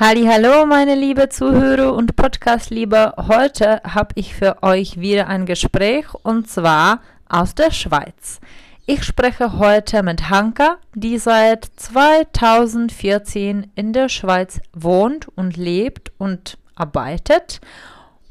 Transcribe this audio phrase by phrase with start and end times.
[0.00, 3.14] Hallo, meine liebe Zuhörer und Podcast-Liebe.
[3.16, 8.38] Heute habe ich für euch wieder ein Gespräch und zwar aus der Schweiz.
[8.86, 16.58] Ich spreche heute mit Hanka, die seit 2014 in der Schweiz wohnt und lebt und
[16.76, 17.60] arbeitet.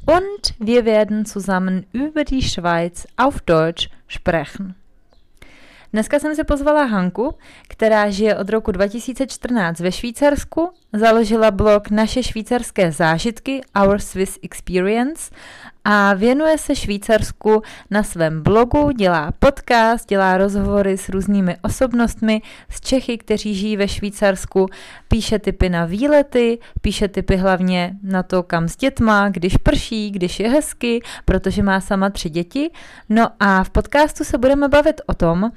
[0.06, 4.74] Und wir werden zusammen über die Schweiz auf Deutsch sprechen.
[5.92, 7.34] Dneska jsem si pozvala Hanku,
[7.68, 15.30] která žije od roku 2014 ve Švýcarsku, založila blog Naše švýcarské zážitky Our Swiss Experience
[15.84, 22.80] a věnuje se Švýcarsku na svém blogu, dělá podcast, dělá rozhovory s různými osobnostmi z
[22.80, 24.66] Čechy, kteří žijí ve Švýcarsku,
[25.08, 30.40] píše typy na výlety, píše typy hlavně na to, kam s dětma, když prší, když
[30.40, 32.70] je hezky, protože má sama tři děti.
[33.08, 35.50] No a v podcastu se budeme bavit o tom,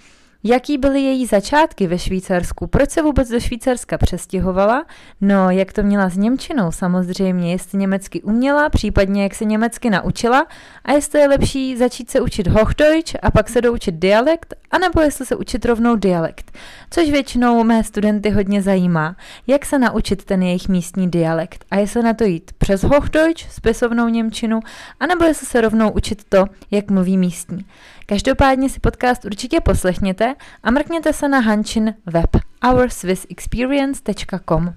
[0.43, 2.67] Jaký byly její začátky ve Švýcarsku?
[2.67, 4.85] Proč se vůbec do Švýcarska přestěhovala?
[5.21, 10.47] No, jak to měla s Němčinou samozřejmě, jestli německy uměla, případně jak se německy naučila
[10.85, 15.25] a jestli je lepší začít se učit Hochdeutsch a pak se doučit dialekt, anebo jestli
[15.25, 16.51] se učit rovnou dialekt.
[16.89, 19.15] Což většinou mé studenty hodně zajímá,
[19.47, 24.07] jak se naučit ten jejich místní dialekt a jestli na to jít přes Hochdeutsch, spisovnou
[24.07, 24.59] Němčinu,
[24.99, 27.65] anebo jestli se rovnou učit to, jak mluví místní.
[28.11, 32.29] Každopádně si podcast určitě poslechněte a mrkněte se na Hančin web
[32.71, 34.73] ourswissexperience.com.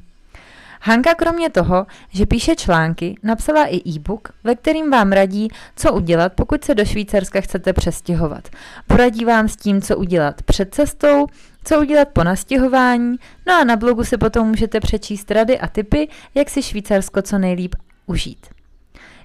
[0.80, 6.32] Hanka kromě toho, že píše články, napsala i e-book, ve kterým vám radí, co udělat,
[6.32, 8.48] pokud se do Švýcarska chcete přestěhovat.
[8.86, 11.26] Poradí vám s tím, co udělat před cestou,
[11.64, 13.16] co udělat po nastěhování,
[13.46, 17.38] no a na blogu si potom můžete přečíst rady a tipy, jak si Švýcarsko co
[17.38, 17.74] nejlíp
[18.06, 18.46] užít.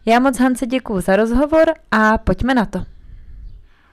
[0.05, 2.98] Já moc Hance děkuji za rozhovor a pojďme na to.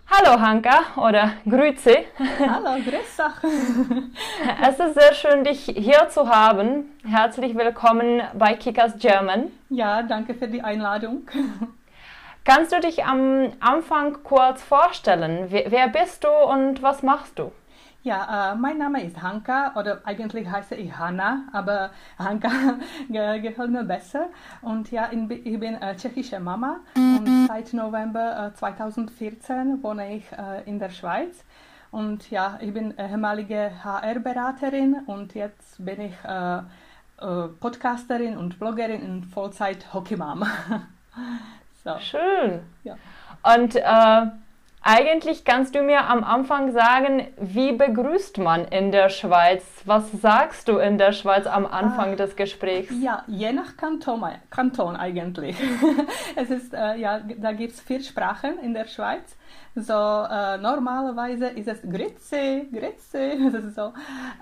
[0.08, 2.06] Hallo Hanka oder Grüezi.
[2.38, 3.18] Hallo, grüß
[4.62, 6.96] Es ist sehr schön, dich hier zu haben.
[7.04, 9.50] Herzlich willkommen bei Kickers German.
[9.68, 11.28] Ja, danke für die Einladung.
[12.44, 15.48] Kannst du dich am Anfang kurz vorstellen?
[15.50, 17.50] Wer bist du und was machst du?
[18.06, 21.90] Ja, äh, mein Name ist Hanka oder eigentlich heiße ich Hanna, aber
[22.20, 22.78] Hanka
[23.08, 24.28] gefällt mir besser.
[24.62, 30.62] Und ja, ich bin äh, tschechische Mama und seit November äh, 2014 wohne ich äh,
[30.66, 31.42] in der Schweiz.
[31.90, 39.02] Und ja, ich bin ehemalige HR-Beraterin und jetzt bin ich äh, äh, Podcasterin und Bloggerin
[39.02, 40.46] in Vollzeit Hockeymam.
[41.82, 41.98] so.
[41.98, 42.60] Schön.
[42.84, 42.94] Ja.
[43.42, 43.74] Und
[44.86, 49.64] eigentlich kannst du mir am Anfang sagen, wie begrüßt man in der Schweiz?
[49.84, 52.94] Was sagst du in der Schweiz am Anfang ah, des Gesprächs?
[53.02, 55.56] Ja, je nach Kanton, Kanton eigentlich.
[56.36, 59.36] es ist, äh, ja, da gibt es vier Sprachen in der Schweiz.
[59.74, 63.92] So äh, normalerweise ist es Grüezi, Grüezi, so.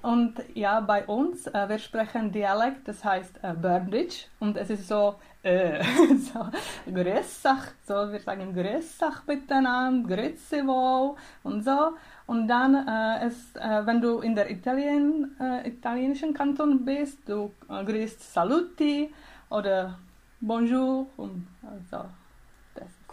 [0.02, 4.86] Und ja, bei uns, äh, wir sprechen Dialekt, das heißt äh, Berndeutsch und es ist
[4.86, 5.82] so äh,
[6.32, 6.46] so,
[6.90, 11.92] Grüßach, so, wir sagen Grüßach miteinander, Grüezi wohl und so.
[12.26, 17.52] Und dann, äh, es, äh, wenn du in der Italien, äh, italienischen Kanton bist, du
[17.68, 19.12] äh, grüßt Saluti
[19.50, 19.98] oder
[20.40, 21.46] Bonjour und
[21.90, 22.04] so.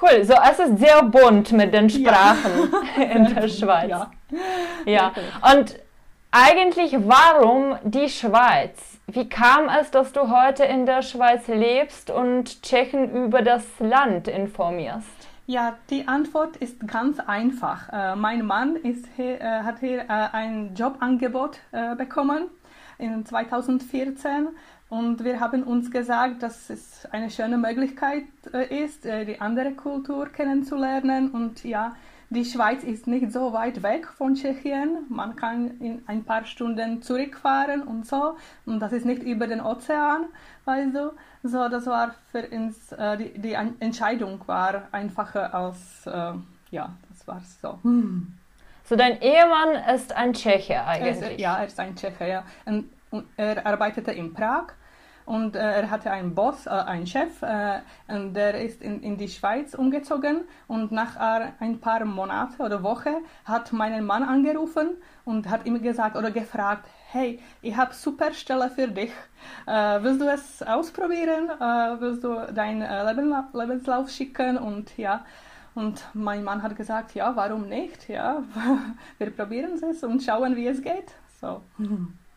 [0.01, 3.03] Cool, so es ist sehr bunt mit den Sprachen ja.
[3.03, 3.89] in der Schweiz.
[3.89, 4.12] Ja.
[4.85, 5.12] ja.
[5.53, 5.78] Und
[6.31, 9.00] eigentlich, warum die Schweiz?
[9.06, 14.28] Wie kam es, dass du heute in der Schweiz lebst und Tschechen über das Land
[14.28, 15.07] informierst?
[15.45, 17.90] Ja, die Antwort ist ganz einfach.
[17.91, 22.50] Äh, mein Mann ist hier, äh, hat hier äh, ein Jobangebot äh, bekommen
[22.97, 24.47] in 2014
[24.91, 29.72] und wir haben uns gesagt, dass es eine schöne Möglichkeit äh, ist, äh, die andere
[29.72, 31.96] Kultur kennenzulernen und ja,
[32.29, 35.05] die Schweiz ist nicht so weit weg von Tschechien.
[35.08, 38.35] Man kann in ein paar Stunden zurückfahren und so.
[38.66, 40.26] Und das ist nicht über den Ozean,
[40.66, 41.14] weißt du.
[41.43, 46.03] So, das war für uns, äh, die, die Entscheidung war einfacher als,
[46.70, 47.79] ja, das war so.
[47.84, 48.34] Hm.
[48.84, 51.22] So, dein Ehemann ist ein Tscheche eigentlich?
[51.22, 52.43] Er ist, ja, er ist ein Tscheche, ja.
[52.66, 54.73] Und, und er arbeitete in Prag
[55.26, 59.18] und äh, er hatte einen Boss, äh, einen Chef, äh, und der ist in, in
[59.18, 61.16] die Schweiz umgezogen und nach
[61.59, 63.16] ein paar Monaten oder Wochen
[63.46, 68.70] hat meinen Mann angerufen und hat ihm gesagt oder gefragt, hey, ich habe super Stelle
[68.70, 69.12] für dich.
[69.68, 71.50] Äh, willst du es ausprobieren?
[71.50, 73.14] Äh, willst du deinen äh,
[73.53, 74.58] Lebenslauf schicken?
[74.58, 75.26] Und ja,
[75.76, 78.08] und mein Mann hat gesagt, ja, warum nicht?
[78.08, 78.44] Ja,
[79.17, 81.12] wir probieren es und schauen, wie es geht.
[81.40, 81.62] So.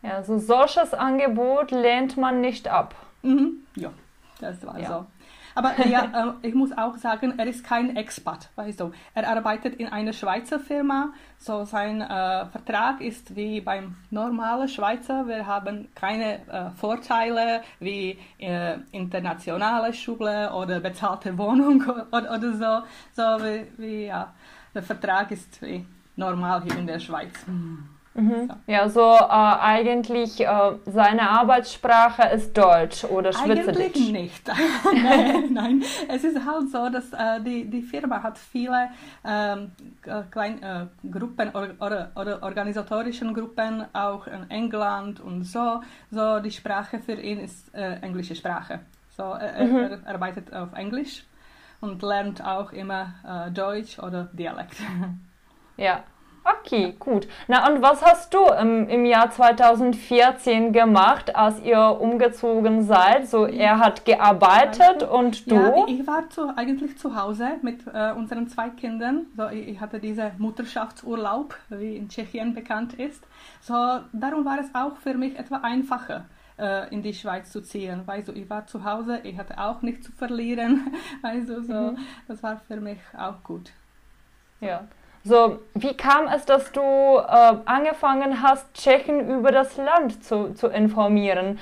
[0.04, 2.94] Ja, so solches Angebot lehnt man nicht ab.
[3.22, 3.64] Mhm.
[3.74, 3.90] Ja,
[4.38, 4.88] das war ja.
[4.88, 5.06] so.
[5.54, 8.92] Aber ja, äh, ich muss auch sagen, er ist kein Expat, weißt du.
[9.14, 15.26] Er arbeitet in einer Schweizer Firma, so sein äh, Vertrag ist wie beim normalen Schweizer.
[15.26, 22.86] Wir haben keine äh, Vorteile wie äh, internationale Schule oder bezahlte Wohnung oder, oder so.
[23.12, 24.34] So wie, wie ja,
[24.74, 25.86] der Vertrag ist wie
[26.16, 27.32] normal hier in der Schweiz.
[27.46, 27.93] Mhm.
[28.14, 28.48] Mhm.
[28.48, 28.72] So.
[28.72, 30.48] Ja, so äh, eigentlich äh,
[30.86, 33.96] seine Arbeitssprache ist Deutsch oder Schweizerdeutsch?
[33.96, 34.48] Eigentlich nicht.
[35.02, 38.90] nein, nein, es ist halt so, dass äh, die, die Firma hat viele
[39.24, 39.72] ähm,
[40.06, 45.80] äh, kleine äh, Gruppen oder, oder, oder, organisatorischen Gruppen auch in England und so.
[46.12, 48.80] So die Sprache für ihn ist äh, englische Sprache.
[49.16, 49.76] So er, mhm.
[50.04, 51.24] er, arbeitet auf Englisch
[51.80, 54.76] und lernt auch immer Deutsch oder Dialekt.
[55.76, 56.04] Ja.
[56.44, 57.26] Okay, gut.
[57.48, 63.28] Na und was hast du im, im Jahr 2014 gemacht, als ihr umgezogen seid?
[63.28, 65.54] So, er hat gearbeitet und du?
[65.54, 69.26] Ja, ich war zu, eigentlich zu Hause mit äh, unseren zwei Kindern.
[69.36, 73.24] So, ich, ich hatte diesen Mutterschaftsurlaub, wie in Tschechien bekannt ist.
[73.62, 73.74] So,
[74.12, 76.26] darum war es auch für mich etwa einfacher
[76.58, 78.06] äh, in die Schweiz zu ziehen.
[78.06, 80.92] Weißt du, ich war zu Hause, ich hatte auch nichts zu verlieren.
[81.22, 81.98] Weißt du, so, mhm.
[82.28, 83.70] das war für mich auch gut.
[84.60, 84.86] Ja.
[85.26, 90.68] So, wie kam es, dass du äh, angefangen hast, Tschechen über das Land zu, zu
[90.68, 91.58] informieren?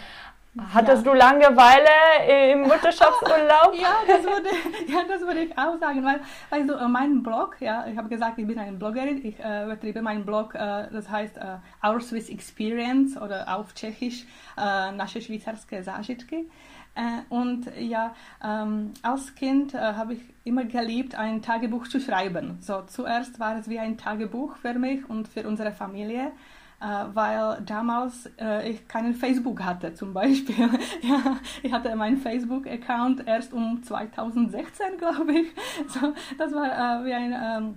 [0.74, 1.12] Hattest ja.
[1.12, 3.72] du Langeweile im Mutterschaftsurlaub?
[3.80, 4.48] ja, das würde,
[4.92, 6.20] ja, das würde ich auch sagen, weil,
[6.50, 9.64] weil so, äh, mein Blog, ja, ich habe gesagt, ich bin eine Bloggerin, ich äh,
[9.68, 14.26] betreibe meinen Blog, äh, das heißt äh, Our Swiss Experience oder auf Tschechisch
[14.58, 16.50] äh, Nasze Szwajcarskie Zážitky.
[16.94, 22.58] Äh, und ja, ähm, als Kind äh, habe ich immer geliebt, ein Tagebuch zu schreiben.
[22.60, 26.32] So zuerst war es wie ein Tagebuch für mich und für unsere Familie,
[26.80, 30.68] äh, weil damals äh, ich keinen Facebook hatte zum Beispiel.
[31.02, 35.46] ja, ich hatte meinen Facebook-Account erst um 2016, glaube ich.
[35.88, 37.74] So, das war äh, wie ein ähm,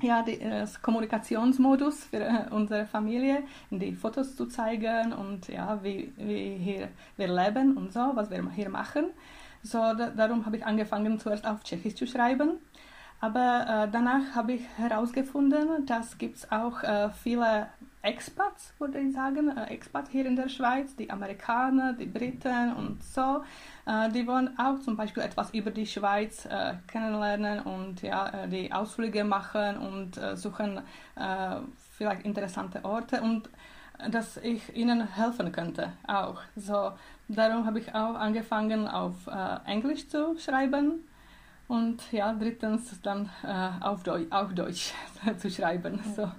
[0.00, 6.12] ja, die, das Kommunikationsmodus für äh, unsere Familie, die Fotos zu zeigen und ja, wie,
[6.16, 9.06] wie hier wir leben und so, was wir hier machen.
[9.62, 12.58] So, da, darum habe ich angefangen, zuerst auf Tschechisch zu schreiben.
[13.20, 17.68] Aber äh, danach habe ich herausgefunden, dass gibt auch äh, viele
[18.06, 23.02] Expats, würde ich sagen, äh, Expats hier in der Schweiz, die Amerikaner, die Briten und
[23.02, 23.42] so,
[23.84, 28.72] äh, die wollen auch zum Beispiel etwas über die Schweiz äh, kennenlernen und ja, die
[28.72, 30.80] Ausflüge machen und suchen
[31.90, 33.48] vielleicht interessante Orte und
[34.10, 36.40] dass ich ihnen helfen könnte auch.
[36.54, 36.92] So,
[37.28, 39.14] darum habe ich auch angefangen auf
[39.66, 41.04] Englisch zu schreiben
[41.68, 44.92] und ja, drittens dann äh, auf, Deutsch, auf Deutsch
[45.38, 45.98] zu schreiben.
[46.14, 46.30] So,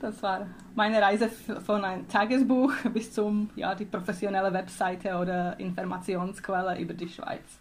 [0.00, 6.78] das war meine Reise von einem Tagesbuch bis zum ja, die professionelle Webseite oder Informationsquelle
[6.78, 7.58] über die Schweiz.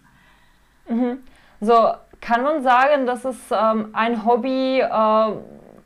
[0.88, 1.20] Mhm.
[1.62, 5.32] So, kann man sagen, dass es ähm, ein Hobby äh,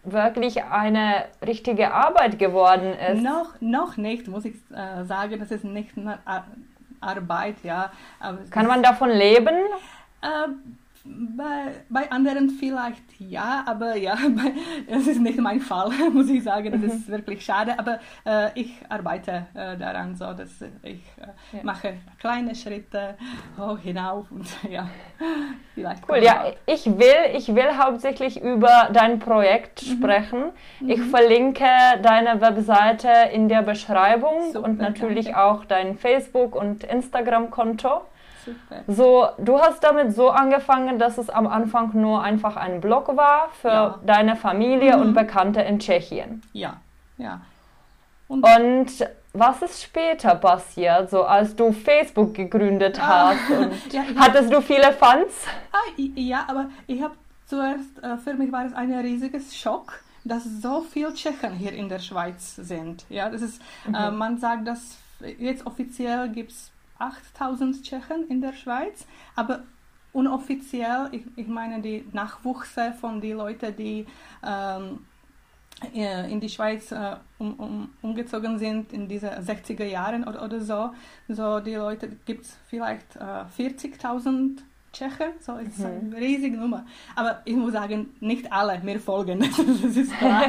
[0.04, 3.24] wirklich eine richtige Arbeit geworden ist?
[3.24, 5.40] Noch, noch nicht, muss ich äh, sagen.
[5.40, 6.20] Das ist nicht eine
[7.00, 7.92] Arbeit, ja.
[8.50, 9.56] kann man davon leben?
[10.22, 10.48] Äh,
[11.06, 14.18] bei, bei anderen vielleicht ja, aber ja,
[14.88, 16.72] es ist nicht mein Fall, muss ich sagen.
[16.72, 16.88] Das mhm.
[16.88, 21.64] ist wirklich schade, aber äh, ich arbeite äh, daran so, dass ich äh, ja.
[21.64, 23.16] mache kleine Schritte
[23.58, 24.88] hoch hinauf und ja,
[25.74, 26.08] vielleicht.
[26.08, 29.98] Cool, ja, ich will, ich will hauptsächlich über dein Projekt mhm.
[29.98, 30.44] sprechen.
[30.88, 31.10] Ich mhm.
[31.10, 31.66] verlinke
[32.02, 35.44] deine Webseite in der Beschreibung Super, und natürlich danke.
[35.44, 38.02] auch dein Facebook- und Instagram-Konto.
[38.46, 38.84] Super.
[38.88, 43.50] So, du hast damit so angefangen, dass es am Anfang nur einfach ein Blog war
[43.62, 44.00] für ja.
[44.06, 45.02] deine Familie mhm.
[45.02, 46.42] und Bekannte in Tschechien.
[46.54, 46.78] Ja,
[47.18, 47.42] ja.
[48.28, 53.40] Und, und, was ist später passiert, so als du Facebook gegründet ah, hast?
[53.92, 55.32] Ja, hattest du viele Fans?
[55.72, 57.16] Ah, ja, aber ich habe
[57.48, 61.90] zuerst, äh, für mich war es ein riesiger Schock, dass so viele Tschechen hier in
[61.90, 63.06] der Schweiz sind.
[63.10, 63.96] Ja, das ist, äh, mhm.
[63.96, 64.98] äh, man sagt, dass
[65.38, 66.72] jetzt offiziell gibt es
[67.04, 69.06] 8000 Tschechen in der Schweiz,
[69.36, 69.64] aber
[70.14, 74.06] unoffiziell, ich, ich meine die Nachwuchse von den Leuten, die
[74.46, 75.00] ähm,
[75.92, 80.94] in die Schweiz äh, um, um, umgezogen sind in diese 60er Jahren oder, oder so,
[81.28, 84.60] so die Leute gibt es vielleicht äh, 40.000
[84.94, 86.14] Tschechen, so ist mhm.
[86.14, 86.86] eine riesige Nummer.
[87.16, 89.40] Aber ich muss sagen, nicht alle mir folgen,
[89.84, 90.46] das ist klar.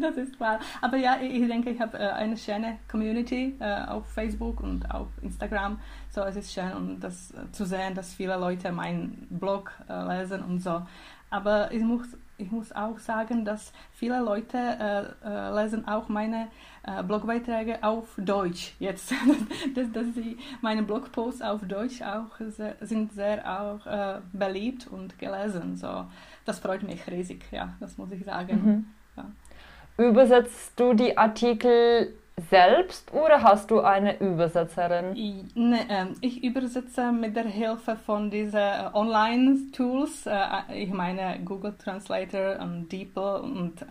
[0.00, 0.60] das ist klar.
[0.80, 5.08] Aber ja, ich denke, ich habe äh, eine schöne Community äh, auf Facebook und auf
[5.20, 5.80] Instagram.
[6.10, 10.42] So, es ist schön, um das äh, zu sehen, dass viele Leute meinen Blog lesen
[10.42, 10.82] und so.
[11.30, 12.06] Aber ich muss,
[12.42, 16.48] ich muss auch sagen, dass viele Leute äh, äh, lesen auch meine
[16.82, 19.12] äh, Blogbeiträge auf Deutsch jetzt.
[19.74, 25.18] dass, dass sie meine Blogposts auf Deutsch auch sehr, sind sehr auch äh, beliebt und
[25.18, 25.76] gelesen.
[25.76, 26.06] So,
[26.44, 28.62] das freut mich riesig, ja, das muss ich sagen.
[28.64, 28.86] Mhm.
[29.16, 30.04] Ja.
[30.04, 32.14] Übersetzt du die Artikel
[32.50, 35.14] selbst oder hast du eine Übersetzerin?
[35.16, 40.26] Ich, ne, äh, ich übersetze mit der Hilfe von diesen äh, Online-Tools.
[40.26, 43.86] Äh, ich meine Google Translator und DeepL und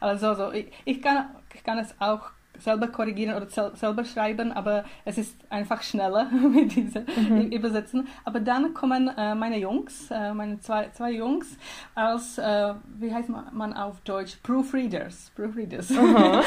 [0.00, 0.52] also so.
[0.52, 5.36] Ich, ich, kann, ich kann es auch selber korrigieren oder selber schreiben, aber es ist
[5.48, 7.50] einfach schneller mit diesem mhm.
[7.50, 8.08] Übersetzen.
[8.24, 11.56] Aber dann kommen äh, meine Jungs, äh, meine zwei, zwei Jungs,
[11.94, 15.32] als, äh, wie heißt man auf Deutsch, Proofreaders.
[15.34, 15.88] Proofreaders.
[15.88, 15.96] sie,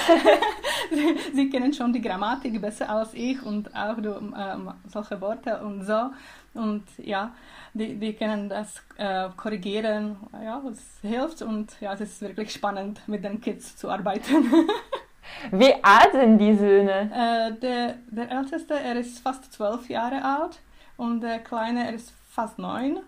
[1.33, 5.83] sie, kennen schon die Grammatik besser als ich und auch die, ähm, solche Worte und
[5.83, 6.11] so.
[6.53, 7.33] Und ja,
[7.73, 10.17] die, die können das äh, korrigieren.
[10.43, 14.51] Ja, es hilft und ja, es ist wirklich spannend, mit den Kids zu arbeiten.
[15.51, 17.09] Wie alt sind die Söhne?
[17.11, 20.59] Äh, der, der Älteste, er ist fast zwölf Jahre alt
[20.97, 22.99] und der Kleine, er ist fast neun.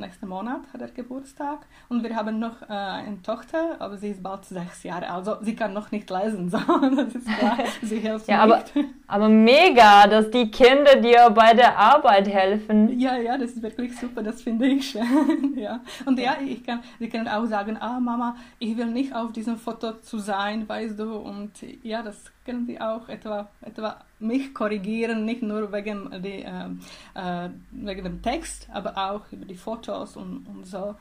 [0.00, 1.66] Nächsten Monat hat er Geburtstag.
[1.88, 5.28] Und wir haben noch äh, eine Tochter, aber sie ist bald sechs Jahre alt.
[5.28, 6.58] Also sie kann noch nicht lesen, so.
[6.58, 7.58] das ist klar.
[7.82, 8.40] Sie hilft ja.
[8.40, 8.64] Aber,
[9.06, 12.98] aber mega, dass die Kinder dir bei der Arbeit helfen.
[12.98, 14.22] Ja, ja, das ist wirklich super.
[14.22, 15.54] Das finde ich schön.
[15.56, 15.80] ja.
[16.04, 19.56] Und ja, ich kann, sie können auch sagen, ah Mama, ich will nicht auf diesem
[19.56, 21.16] Foto zu sein, weißt du.
[21.16, 26.68] Und ja, das können sie auch etwa, etwa mich korrigieren, nicht nur wegen, die, äh,
[27.14, 30.94] äh, wegen dem Text, aber auch über die Fotos und, und so.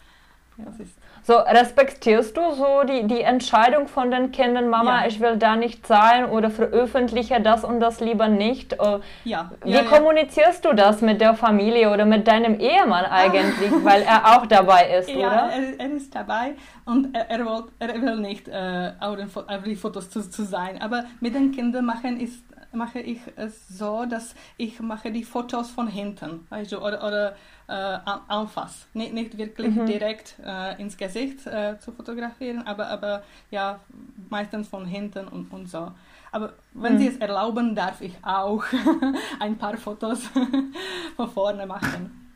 [0.58, 0.66] Ja,
[1.24, 5.08] so, respektierst du so die, die Entscheidung von den Kindern, Mama, ja.
[5.08, 8.74] ich will da nicht sein oder veröffentliche das und das lieber nicht?
[8.74, 9.52] Äh, ja.
[9.64, 14.36] Wie ja, kommunizierst du das mit der Familie oder mit deinem Ehemann eigentlich, weil er
[14.36, 15.50] auch dabei ist, ja, oder?
[15.54, 16.56] Er, er ist dabei
[16.86, 20.82] und er, er, will, er will nicht äh, auf, den, Fotos zu, zu sein.
[20.82, 25.72] Aber mit den Kindern machen ist mache ich es so, dass ich mache die Fotos
[25.72, 27.36] von hinten also, oder, oder
[27.68, 28.86] äh, anfasse.
[28.94, 29.86] Nicht, nicht wirklich mhm.
[29.86, 33.80] direkt äh, ins Gesicht äh, zu fotografieren, aber, aber ja,
[34.30, 35.92] meistens von hinten und, und so.
[36.32, 36.98] Aber wenn mhm.
[36.98, 38.64] Sie es erlauben, darf ich auch
[39.40, 40.24] ein paar Fotos
[41.16, 42.34] von vorne machen.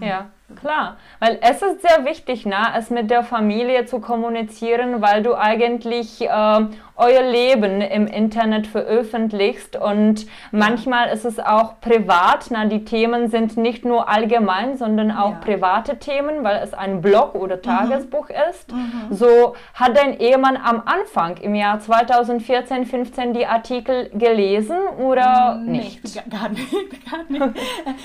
[0.00, 0.96] Ja, klar.
[1.18, 6.22] Weil es ist sehr wichtig, na, es mit der Familie zu kommunizieren, weil du eigentlich
[6.22, 6.66] äh,
[6.96, 12.46] euer Leben im Internet veröffentlichst und manchmal ist es auch privat.
[12.50, 15.38] Na, die Themen sind nicht nur allgemein, sondern auch ja.
[15.38, 17.62] private Themen, weil es ein Blog oder mhm.
[17.62, 18.50] Tagesbuch mhm.
[18.50, 18.72] ist.
[18.72, 19.06] Mhm.
[19.10, 26.04] So hat dein Ehemann am Anfang im Jahr 2014, 15 die Artikel gelesen oder nicht?
[26.04, 26.30] nicht?
[26.30, 26.70] Gar nicht,
[27.10, 27.60] gar nicht.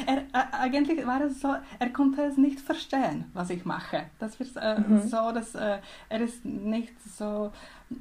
[0.06, 1.50] er, äh, eigentlich war es so,
[1.80, 4.04] er konnte es nicht verstehen, was ich mache.
[4.20, 5.08] Das wird äh, mhm.
[5.08, 5.78] so, dass äh,
[6.10, 7.52] er ist nicht so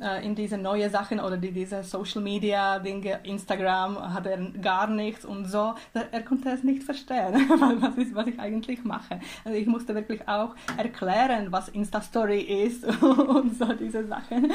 [0.00, 4.88] äh, in diese neuen Sachen oder die, diese Social Media Dinge, Instagram hat er gar
[4.88, 5.74] nichts und so.
[5.92, 7.34] Er konnte es nicht verstehen,
[7.80, 9.20] was, ist, was ich eigentlich mache.
[9.44, 14.52] Also ich musste wirklich auch erklären, was Insta Story ist und so diese Sachen.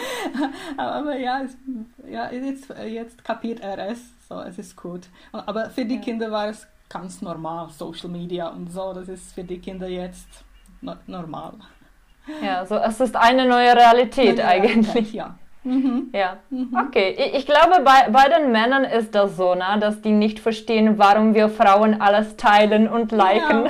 [0.78, 1.58] Aber ja, es,
[2.10, 4.00] ja jetzt, jetzt kapiert er es.
[4.28, 5.08] So, es ist gut.
[5.32, 6.02] Aber für die ja.
[6.02, 8.94] Kinder war es ganz normal, Social Media und so.
[8.94, 10.28] Das ist für die Kinder jetzt
[11.08, 11.54] normal.
[12.44, 15.14] Ja, so es ist eine neue Realität neue eigentlich.
[15.14, 15.36] ja.
[15.64, 16.10] Mhm.
[16.14, 16.76] Ja, mhm.
[16.88, 17.16] okay.
[17.18, 20.98] Ich, ich, glaube, bei, bei den Männern ist das so, na, dass die nicht verstehen,
[20.98, 23.70] warum wir Frauen alles teilen und liken.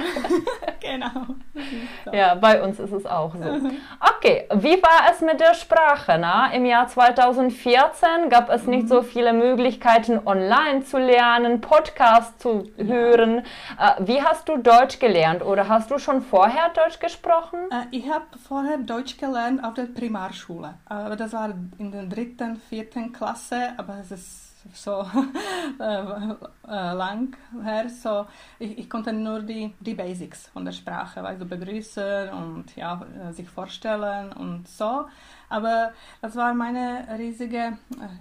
[0.80, 1.12] Genau.
[1.26, 1.36] genau.
[2.12, 3.42] Ja, bei uns ist es auch so.
[4.18, 6.18] Okay, wie war es mit der Sprache?
[6.20, 6.52] Na?
[6.54, 9.06] Im Jahr 2014 gab es nicht so mhm.
[9.06, 13.40] viele Möglichkeiten, online zu lernen, Podcasts zu hören.
[13.80, 17.60] Äh, wie hast du Deutsch gelernt oder hast du schon vorher Deutsch gesprochen?
[17.72, 20.76] Äh, ich habe vorher Deutsch gelernt auf der Primarschule.
[20.86, 25.06] Aber das war in der dritten, vierten Klasse, aber es ist so
[25.80, 27.90] äh, äh, lang her.
[27.90, 28.26] So,
[28.60, 33.34] ich, ich, konnte nur die, die Basics von der Sprache, also begrüßen und ja, äh,
[33.34, 35.06] sich vorstellen und so.
[35.50, 35.92] Aber
[36.22, 37.78] das war meine riesige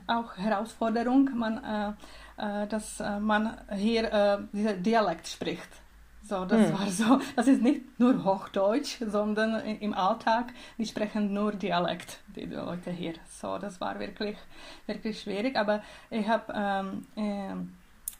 [0.06, 1.96] auch Herausforderung, man,
[2.36, 5.68] äh, dass man hier äh, diesen Dialekt spricht.
[6.30, 6.78] So, das hm.
[6.78, 12.44] war so, das ist nicht nur Hochdeutsch, sondern im Alltag, die sprechen nur Dialekt, die
[12.44, 13.14] Leute hier.
[13.28, 14.36] So, das war wirklich,
[14.86, 17.56] wirklich schwierig, aber ich habe ähm, äh,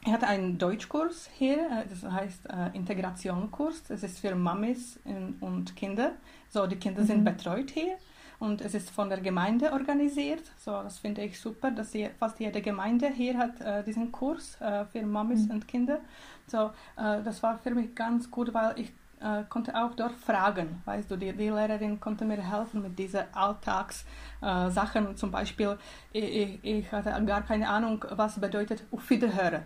[0.05, 3.89] ich hatte einen Deutschkurs hier, äh, das heißt äh, Integrationskurs.
[3.89, 4.99] Es ist für Mamis
[5.39, 6.11] und Kinder.
[6.49, 7.07] So, die Kinder mhm.
[7.07, 7.95] sind betreut hier
[8.41, 10.51] und es ist von der Gemeinde organisiert.
[10.57, 14.59] So, das finde ich super, dass die, fast jede Gemeinde hier hat äh, diesen Kurs
[14.59, 15.51] äh, für Mamis mhm.
[15.51, 15.99] und Kinder.
[16.47, 20.81] So, äh, das war für mich ganz gut, weil ich äh, konnte auch dort fragen.
[20.85, 25.15] Weißt du, die, die Lehrerin konnte mir helfen mit diesen Alltagssachen.
[25.15, 25.77] Zum Beispiel,
[26.11, 29.65] ich, ich hatte gar keine Ahnung, was bedeutet auf Wiederhören.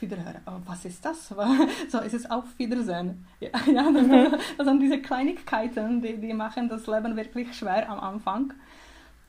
[0.00, 0.40] Wiederhören.
[0.46, 1.28] Oh, was ist das?
[1.88, 3.24] so ist es auf Wiedersehen.
[3.40, 4.38] Ja, ja das, mhm.
[4.56, 8.54] das, sind diese Kleinigkeiten, die, die machen das Leben wirklich schwer am Anfang.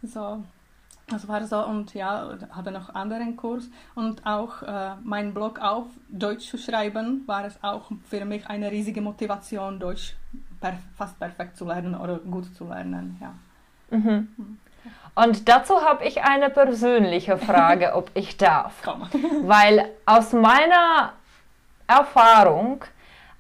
[0.04, 0.44] So,
[1.08, 5.88] das war so und ja, hatte noch anderen Kurs und auch äh, mein Blog auf
[6.08, 10.16] Deutsch zu schreiben, war es auch für mich eine riesige Motivation, Deutsch
[10.62, 13.18] per fast perfekt zu lernen oder gut zu lernen.
[13.20, 13.34] Ja.
[13.98, 14.60] Mhm.
[15.24, 18.74] Und dazu habe ich eine persönliche Frage, ob ich darf.
[18.84, 19.10] Komm.
[19.44, 21.14] Weil aus meiner
[21.88, 22.86] Erfahrung,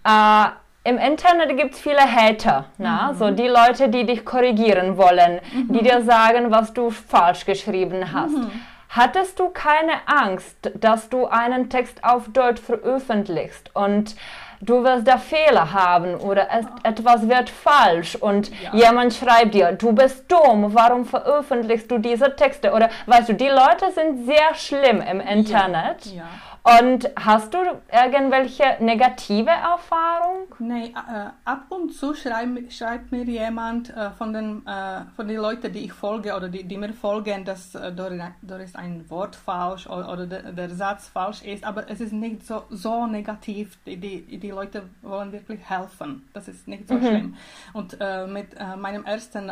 [0.03, 0.45] äh,
[0.83, 3.15] im Internet gibt es viele Hater, mhm.
[3.15, 5.73] so die Leute, die dich korrigieren wollen, mhm.
[5.73, 8.35] die dir sagen, was du falsch geschrieben hast.
[8.35, 8.51] Mhm.
[8.89, 14.15] Hattest du keine Angst, dass du einen Text auf Deutsch veröffentlichst und
[14.61, 16.47] du wirst da Fehler haben oder
[16.83, 18.73] etwas wird falsch und ja.
[18.73, 22.71] jemand schreibt dir, du bist dumm, warum veröffentlichst du diese Texte?
[22.71, 26.05] Oder weißt du, die Leute sind sehr schlimm im Internet.
[26.05, 26.17] Ja.
[26.17, 26.29] Ja.
[26.63, 27.57] Und hast du
[27.91, 30.47] irgendwelche negative Erfahrung?
[30.59, 35.37] Nein, äh, ab und zu schreibt, schreibt mir jemand äh, von, den, äh, von den
[35.37, 38.13] Leuten, die ich folge oder die, die mir folgen, dass äh, dort,
[38.61, 42.45] ist ein Wort falsch oder, oder der, der, Satz falsch ist, aber es ist nicht
[42.45, 43.77] so, so negativ.
[43.85, 46.27] Die, die, die Leute wollen wirklich helfen.
[46.33, 47.05] Das ist nicht so mhm.
[47.05, 47.35] schlimm.
[47.73, 49.49] Und äh, mit äh, meinem ersten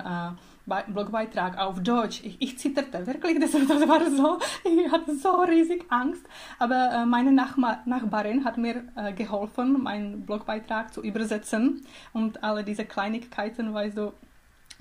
[0.68, 2.22] Blogbeitrag auf Deutsch.
[2.24, 6.26] Ich, ich zitterte wirklich, das, das, war so, ich hatte so riesig Angst.
[6.60, 12.64] Aber äh, meine Nachma Nachbarin hat mir äh, geholfen, meinen Blogbeitrag zu übersetzen und alle
[12.64, 14.14] diese Kleinigkeiten, weißt du,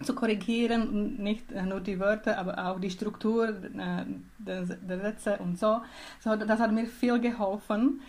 [0.02, 4.04] zu korrigieren nicht äh, nur die Wörter, aber auch die Struktur äh,
[4.38, 5.80] der, der Sätze und so.
[6.20, 8.02] So, das hat mir viel geholfen.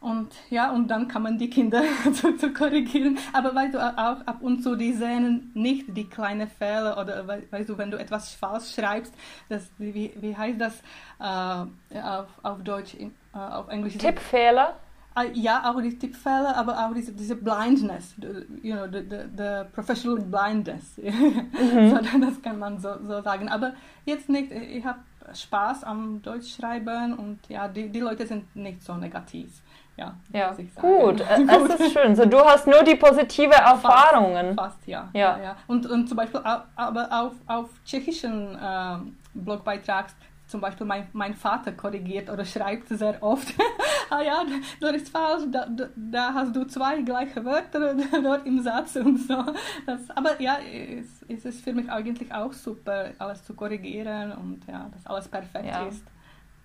[0.00, 3.18] Und ja, und dann kann man die Kinder zu, zu, korrigieren.
[3.32, 7.68] Aber weißt du, auch ab und zu, die sehen nicht die kleinen Fehler oder weißt
[7.68, 9.14] du, wenn du etwas falsch schreibst,
[9.48, 10.82] das, wie, wie heißt das
[11.18, 13.96] äh, auf, auf Deutsch, äh, auf Englisch?
[13.96, 14.76] Tippfehler?
[15.18, 18.14] Uh, ja, auch die Tippfehler, aber auch diese, diese Blindness,
[18.62, 20.98] you know, the, the, the professional blindness.
[21.06, 21.90] Mhm.
[21.90, 23.48] so, das kann man so, so sagen.
[23.48, 23.72] Aber
[24.04, 24.98] jetzt nicht, ich habe
[25.32, 29.62] Spaß am Deutschschreiben und ja, die, die Leute sind nicht so negativ.
[29.96, 30.54] Ja, ja.
[30.76, 32.14] gut, es ist schön.
[32.14, 34.54] So, du hast nur die positive Erfahrungen.
[34.54, 35.08] Fast, fast ja.
[35.14, 35.38] ja.
[35.42, 35.56] ja.
[35.66, 36.40] Und, und zum Beispiel
[36.76, 38.98] aber auf, auf tschechischen äh,
[39.32, 40.06] Blogbeitrag
[40.46, 43.52] zum Beispiel mein, mein Vater korrigiert oder schreibt sehr oft,
[44.10, 44.44] ah ja,
[44.80, 49.44] das ist falsch, da, da hast du zwei gleiche Wörter dort im Satz und so.
[49.86, 54.64] Das, aber ja, es, es ist für mich eigentlich auch super, alles zu korrigieren und
[54.68, 55.86] ja, dass alles perfekt ja.
[55.86, 56.04] ist.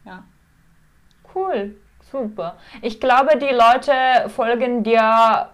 [0.05, 0.23] Ja.
[1.33, 1.75] Cool.
[2.11, 2.55] Super.
[2.81, 5.47] Ich glaube, die Leute folgen dir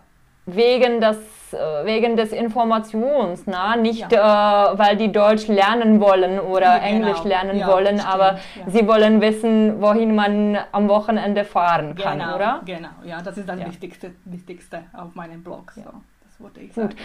[0.48, 1.18] wegen des,
[1.54, 3.76] äh, wegen des Informations, na?
[3.76, 4.72] nicht ja.
[4.74, 6.88] äh, weil die Deutsch lernen wollen oder ja, genau.
[6.88, 12.20] Englisch lernen ja, wollen, stimmt, aber sie wollen wissen, wohin man am Wochenende fahren kann,
[12.20, 12.62] genau, oder?
[12.66, 15.74] Genau, ja, das ist das Wichtigste, Wichtigste auf meinem Blog.
[15.76, 15.82] So.
[15.82, 16.96] Das wollte ich sagen.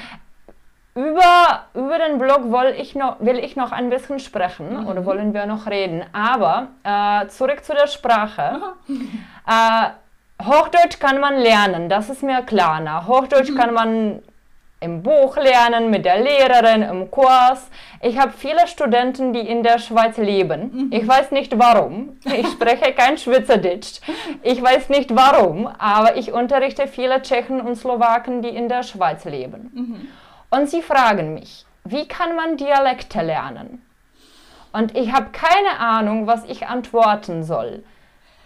[0.94, 4.86] Über, über den Blog will ich noch, will ich noch ein bisschen sprechen mhm.
[4.88, 6.04] oder wollen wir noch reden.
[6.12, 8.60] Aber äh, zurück zu der Sprache.
[9.46, 12.80] äh, Hochdeutsch kann man lernen, das ist mir klar.
[12.80, 13.56] Na, Hochdeutsch mhm.
[13.56, 14.22] kann man
[14.80, 17.70] im Buch lernen, mit der Lehrerin, im Kurs.
[18.02, 20.72] Ich habe viele Studenten, die in der Schweiz leben.
[20.72, 20.90] Mhm.
[20.92, 22.18] Ich weiß nicht warum.
[22.24, 24.00] Ich spreche kein Schweizerdeutsch.
[24.42, 29.24] Ich weiß nicht warum, aber ich unterrichte viele Tschechen und Slowaken, die in der Schweiz
[29.24, 29.70] leben.
[29.72, 30.08] Mhm.
[30.52, 33.80] Und sie fragen mich, wie kann man Dialekte lernen?
[34.70, 37.82] Und ich habe keine Ahnung, was ich antworten soll.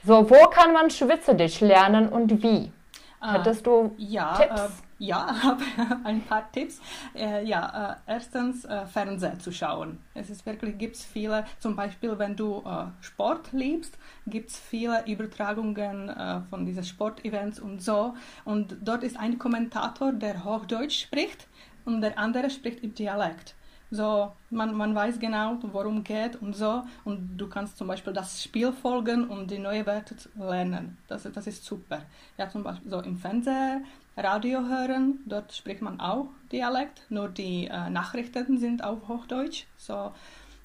[0.04, 2.70] So, wo kann man Schweizerdeutsch lernen und wie?
[3.18, 4.60] Ah, Hättest du ja, Tipps?
[4.60, 5.64] Äh, ja, habe
[6.04, 6.80] ein paar Tipps.
[7.12, 9.98] Äh, ja, äh, erstens äh, Fernsehen zu schauen.
[10.14, 15.04] Es ist wirklich, gibt viele, zum Beispiel, wenn du äh, Sport liebst, gibt es viele
[15.06, 18.14] Übertragungen äh, von diesen Sportevents und so.
[18.44, 21.48] Und dort ist ein Kommentator, der Hochdeutsch spricht
[21.86, 23.54] und der andere spricht im Dialekt.
[23.90, 26.82] So, man, man weiß genau, worum geht und so.
[27.04, 30.98] Und du kannst zum Beispiel das Spiel folgen und die neuen Wörter lernen.
[31.06, 32.02] Das, das ist super.
[32.36, 33.84] Ja, zum Beispiel so im Fernsehen,
[34.16, 39.66] Radio hören, dort spricht man auch Dialekt, nur die äh, Nachrichten sind auf Hochdeutsch.
[39.76, 40.12] So,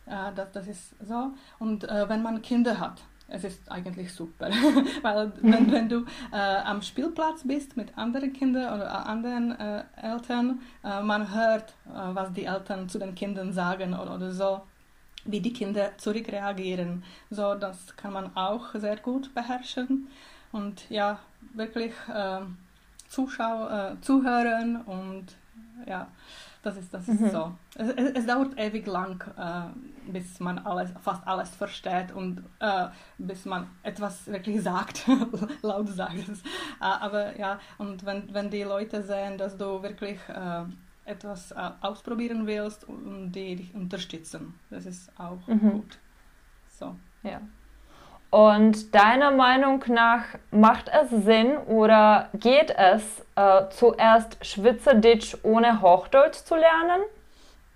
[0.08, 1.32] äh, das, das ist so.
[1.60, 3.02] Und äh, wenn man Kinder hat,
[3.32, 4.50] es ist eigentlich super,
[5.02, 10.60] weil wenn, wenn du äh, am Spielplatz bist mit anderen Kindern oder anderen äh, Eltern,
[10.84, 14.62] äh, man hört, äh, was die Eltern zu den Kindern sagen oder, oder so,
[15.26, 17.04] wie die Kinder zurückreagieren.
[17.30, 20.08] So, das kann man auch sehr gut beherrschen.
[20.52, 21.20] Und ja,
[21.54, 22.42] wirklich äh,
[23.08, 25.36] Zuschau äh, zuhören und
[25.86, 26.08] ja,
[26.62, 27.30] das ist, das ist mhm.
[27.32, 27.54] so.
[27.76, 32.88] Es, es, es, dauert ewig lang, äh, bis man alles, fast alles versteht und äh,
[33.18, 35.08] bis man etwas wirklich sagt,
[35.62, 36.30] laut sagt.
[36.30, 36.34] Äh,
[36.80, 40.66] aber ja, und wenn, wenn die Leute sehen, dass du wirklich äh,
[41.06, 45.72] etwas äh, ausprobieren willst und die dich unterstützen, das ist auch mhm.
[45.72, 46.00] gut.
[46.68, 46.96] So.
[47.24, 47.42] Ja.
[48.32, 56.46] Und deiner Meinung nach macht es Sinn oder geht es, äh, zuerst Schweizerdeutsch ohne Hochdeutsch
[56.46, 57.02] zu lernen?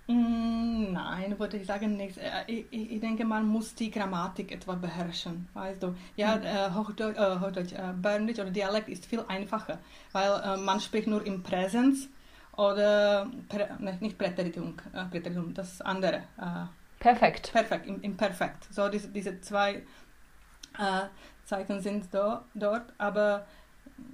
[0.08, 2.18] Mm, nein, würde ich sagen nicht.
[2.18, 5.50] Äh, ich, ich, denke, man muss die Grammatik etwa beherrschen.
[5.54, 6.44] Weißt du, ja, mhm.
[6.44, 9.80] äh, Hochdeutsch, äh, Hochdeutsch äh, Berndeutsch oder Dialekt ist viel einfacher,
[10.14, 12.08] weil äh, man spricht nur im Präsens
[12.56, 13.68] oder prä,
[14.00, 16.22] nicht Präteritum, äh, Präteritum, das andere.
[16.98, 17.52] perfekt.
[17.52, 18.68] Perfekt, im, im Perfekt.
[18.72, 19.84] So diese, diese zwei
[20.80, 21.08] äh,
[21.46, 23.46] Zeichen sind do, dort, aber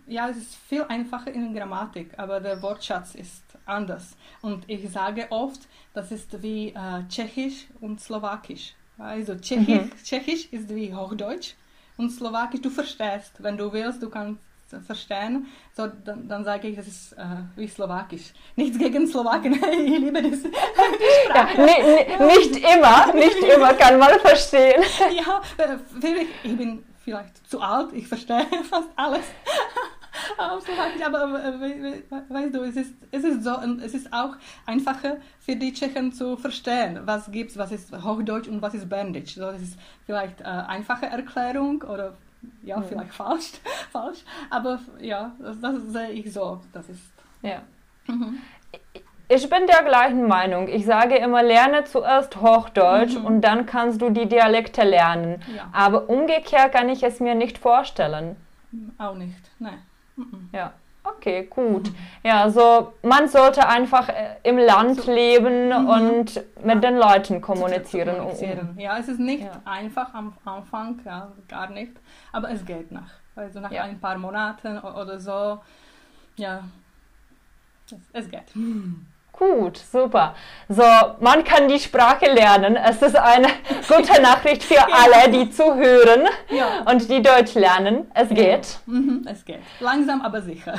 [0.08, 4.16] ja, es ist viel einfacher in der Grammatik, aber der Wortschatz ist anders.
[4.42, 5.62] Und ich sage oft,
[5.94, 8.76] das ist wie äh, Tschechisch und Slowakisch.
[8.98, 10.04] Also Tschechisch, mhm.
[10.04, 11.54] Tschechisch ist wie Hochdeutsch
[11.98, 14.42] und Slowakisch, du verstehst, wenn du willst, du kannst
[14.80, 17.24] verstehen, so, dann, dann sage ich, das ist äh,
[17.56, 18.34] wie Slowakisch.
[18.56, 19.54] Nichts gegen Slowaken,
[19.86, 20.40] ich liebe das.
[21.36, 24.82] ja, nicht immer, nicht immer kann man verstehen.
[25.16, 29.26] ja, äh, ich bin vielleicht zu alt, ich verstehe fast alles.
[30.38, 35.74] aber äh, weißt du, es ist, es ist so, es ist auch einfacher für die
[35.74, 39.36] Tschechen zu verstehen, was gibt was ist Hochdeutsch und was ist Berndeutsch.
[39.36, 42.18] So, das ist vielleicht eine einfache Erklärung oder
[42.64, 42.82] ja, ja.
[42.82, 43.52] vielleicht falsch,
[43.92, 46.62] falsch, aber ja, das, sehe ich so.
[46.74, 47.02] Das ist.
[47.42, 47.62] Ja.
[48.08, 48.40] Mhm.
[49.28, 50.68] Ich bin der gleichen Meinung.
[50.68, 53.26] Ich sage immer, lerne zuerst Hochdeutsch mhm.
[53.26, 55.42] und dann kannst du die Dialekte lernen.
[55.56, 55.70] Ja.
[55.72, 58.36] Aber umgekehrt kann ich es mir nicht vorstellen.
[58.98, 59.82] Auch nicht, nein.
[60.18, 60.50] Mhm.
[60.52, 60.74] Ja.
[61.04, 61.90] Okay, gut.
[61.90, 61.96] Mhm.
[62.24, 65.12] Ja, so man sollte einfach äh, im Land so.
[65.12, 65.88] leben mhm.
[65.88, 68.18] und mit den Leuten kommunizieren.
[68.18, 68.76] kommunizieren.
[68.78, 69.62] Ja, es ist nicht ja.
[69.66, 71.94] einfach am Anfang, ja, gar nicht,
[72.32, 73.12] aber es geht nach.
[73.36, 73.84] Also nach ja.
[73.84, 75.62] ein paar Monaten oder so,
[76.36, 76.64] ja,
[77.86, 78.54] es, es geht.
[79.32, 80.36] Gut, super.
[80.70, 80.84] So,
[81.20, 82.76] man kann die Sprache lernen.
[82.76, 83.48] Es ist eine
[83.88, 86.84] gute Nachricht für alle, die zuhören ja.
[86.86, 88.12] und die Deutsch lernen.
[88.14, 88.80] Es geht.
[88.86, 89.62] Mhm, es geht.
[89.80, 90.76] Langsam, aber sicher.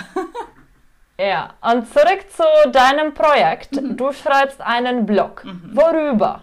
[1.19, 3.73] ja, und zurück zu deinem Projekt.
[3.73, 3.97] Mhm.
[3.97, 5.45] Du schreibst einen Blog.
[5.45, 5.71] Mhm.
[5.75, 6.43] Worüber?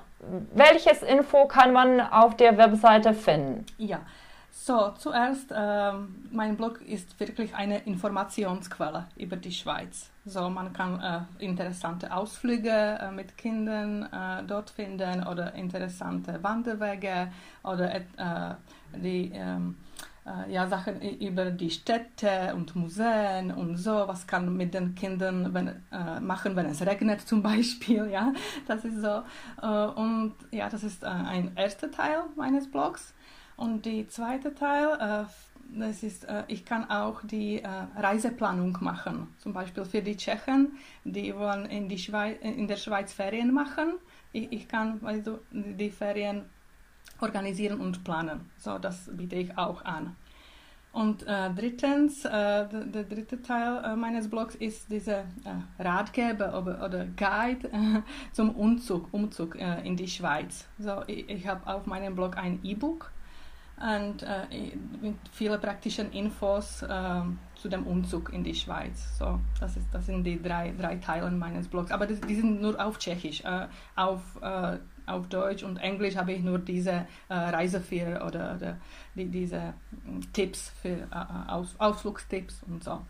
[0.53, 3.65] Welches Info kann man auf der Webseite finden?
[3.77, 3.99] Ja,
[4.65, 5.93] so, zuerst, äh,
[6.31, 10.09] mein Blog ist wirklich eine Informationsquelle über die Schweiz.
[10.25, 17.31] So, man kann äh, interessante Ausflüge äh, mit Kindern äh, dort finden oder interessante Wanderwege
[17.63, 18.01] oder äh,
[18.97, 19.77] die ähm,
[20.25, 24.07] äh, ja, Sachen über die Städte und Museen und so.
[24.07, 25.81] Was kann man mit den Kindern wenn,
[26.21, 28.09] machen, wenn es regnet zum Beispiel.
[28.11, 28.33] Ja,
[28.67, 29.23] das ist so.
[29.95, 33.13] und ja, das ist ein erster Teil meines Blogs.
[33.59, 37.67] Und der zweite Teil, äh, das ist, äh, ich kann auch die äh,
[37.97, 39.35] Reiseplanung machen.
[39.37, 43.95] Zum Beispiel für die Tschechen, die wollen in, die Schweiz, in der Schweiz Ferien machen.
[44.31, 46.45] Ich, ich kann also, die Ferien
[47.19, 48.49] organisieren und planen.
[48.57, 50.15] So, das biete ich auch an.
[50.93, 56.83] Und äh, drittens, äh, der, dritte Teil äh, meines Blogs ist dieser äh, Ratgeber oder,
[56.85, 60.65] oder Guide äh, zum Umzug, Umzug äh, in die Schweiz.
[60.79, 63.11] So, ich, ich habe auf meinem Blog ein E-Book
[63.79, 67.21] und äh, mit vielen praktischen Infos äh,
[67.55, 69.17] zu dem Umzug in die Schweiz.
[69.17, 71.91] So, das, ist, das sind die drei, drei Teile meines Blogs.
[71.91, 73.43] Aber das, die sind nur auf Tschechisch.
[73.45, 78.77] Äh, auf, äh, auf Deutsch und Englisch habe ich nur diese äh, Reiseführer oder, oder
[79.15, 83.01] die, diese hm, Tipps für äh, Aus, Ausflugstipps und so.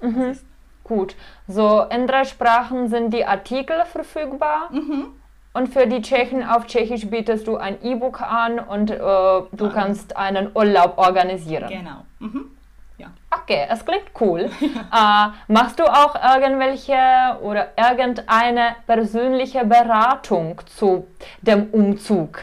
[0.00, 0.38] Mhm.
[0.82, 1.14] Gut.
[1.46, 4.72] So, in drei Sprachen sind die Artikel verfügbar.
[4.72, 5.17] Mhm.
[5.52, 9.70] Und für die Tschechen auf Tschechisch bietest du ein E-Book an und äh, du ah.
[9.72, 11.68] kannst einen Urlaub organisieren.
[11.68, 12.04] Genau.
[12.18, 12.50] Mhm.
[12.98, 13.08] Ja.
[13.30, 14.50] Okay, es klingt cool.
[14.60, 21.06] äh, machst du auch irgendwelche oder irgendeine persönliche Beratung zu
[21.40, 22.40] dem Umzug?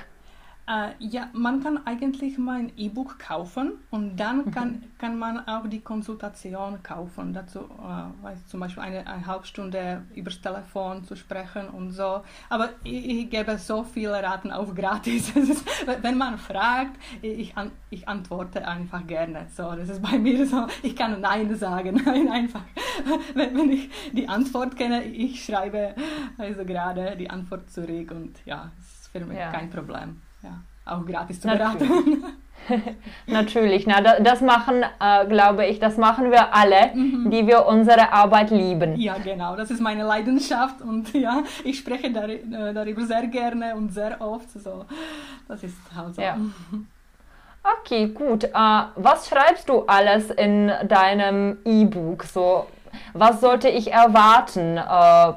[0.67, 4.51] Äh, ja, man kann eigentlich mein E-Book kaufen und dann mhm.
[4.51, 7.33] kann, kann man auch die Konsultation kaufen.
[7.33, 11.91] Dazu äh, weiß zum Beispiel eine, eine halbe Stunde über das Telefon zu sprechen und
[11.91, 12.21] so.
[12.49, 15.29] Aber ich, ich gebe so viele Raten auf gratis.
[15.35, 15.65] Ist,
[16.01, 19.45] wenn man fragt, ich, an, ich antworte einfach gerne.
[19.55, 20.65] So, das ist bei mir so.
[20.81, 22.01] Ich kann Nein sagen.
[22.05, 22.63] Nein, einfach.
[23.35, 25.93] Wenn, wenn ich die Antwort kenne, ich schreibe
[26.37, 29.51] also gerade die Antwort zurück und ja, das ist für mich ja.
[29.51, 32.23] kein Problem ja, auch gratis zu beraten.
[33.27, 37.29] Natürlich, na, das machen, äh, glaube ich, das machen wir alle, mhm.
[37.29, 38.99] die wir unsere Arbeit lieben.
[38.99, 43.75] Ja, genau, das ist meine Leidenschaft und ja, ich spreche dar äh, darüber sehr gerne
[43.75, 44.49] und sehr oft.
[44.51, 44.85] So.
[45.47, 46.21] Das ist halt so.
[46.21, 46.37] Ja.
[47.79, 48.45] Okay, gut.
[48.45, 48.49] Äh,
[48.95, 52.23] was schreibst du alles in deinem E-Book?
[52.23, 52.67] So,
[53.13, 54.77] was sollte ich erwarten?
[54.77, 55.33] Äh,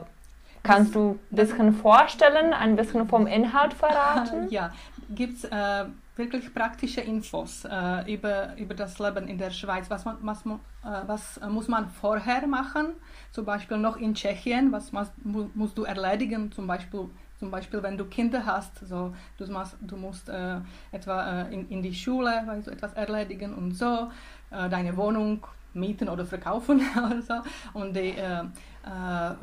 [0.63, 4.49] kannst du ein bisschen vorstellen, ein bisschen vom Inhalt verraten?
[4.51, 4.71] Ja,
[5.11, 5.85] gibt es äh,
[6.17, 9.89] wirklich praktische Infos äh, über, über das Leben in der Schweiz.
[9.89, 12.95] Was, man, was, äh, was muss man vorher machen?
[13.31, 16.53] Zum Beispiel noch in Tschechien, was was musst du erledigen?
[16.53, 20.57] Zum Beispiel, zum Beispiel, wenn du Kinder hast, so, du, musst, du musst äh,
[20.93, 24.11] etwa äh, in, in die Schule weißt du, etwas erledigen und so,
[24.51, 27.35] äh, deine Wohnung mieten oder verkaufen oder so.
[27.73, 28.15] Und die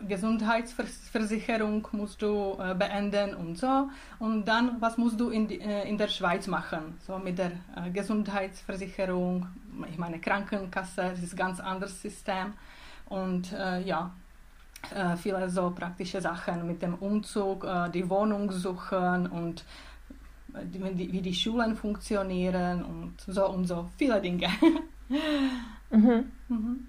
[0.08, 3.90] Gesundheitsversicherung musst du äh, beenden und so.
[4.20, 6.98] Und dann, was musst du in, die, äh, in der Schweiz machen?
[7.06, 9.48] So mit der äh, Gesundheitsversicherung,
[9.90, 12.54] ich meine Krankenkasse, das ist ein ganz anderes System.
[13.08, 14.12] Und äh, ja,
[15.18, 19.66] viele so praktische Sachen mit dem Umzug, die Wohnung suchen und
[20.48, 24.48] die, wie die Schulen funktionieren und so und so viele Dinge.
[25.92, 26.32] Mhm.
[26.50, 26.88] Mhm.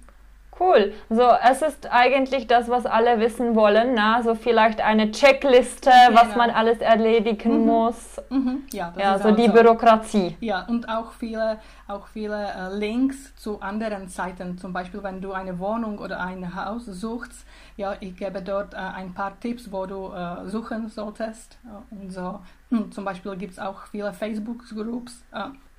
[0.58, 0.94] Cool.
[1.10, 3.94] So, es ist eigentlich das, was alle wissen wollen.
[3.94, 4.22] Na?
[4.22, 6.20] So vielleicht eine Checkliste, genau.
[6.20, 7.66] was man alles erledigen mhm.
[7.66, 8.20] muss.
[8.30, 8.62] Mhm.
[8.72, 9.52] Ja, ja so die so.
[9.52, 10.36] Bürokratie.
[10.40, 14.56] Ja, und auch viele, auch viele äh, Links zu anderen Seiten.
[14.56, 18.78] Zum Beispiel, wenn du eine Wohnung oder ein Haus suchst, ja, ich gebe dort äh,
[18.78, 21.58] ein paar Tipps, wo du äh, suchen solltest.
[21.90, 22.40] und so.
[22.70, 25.22] Hm, zum Beispiel gibt es auch viele Facebook-Groups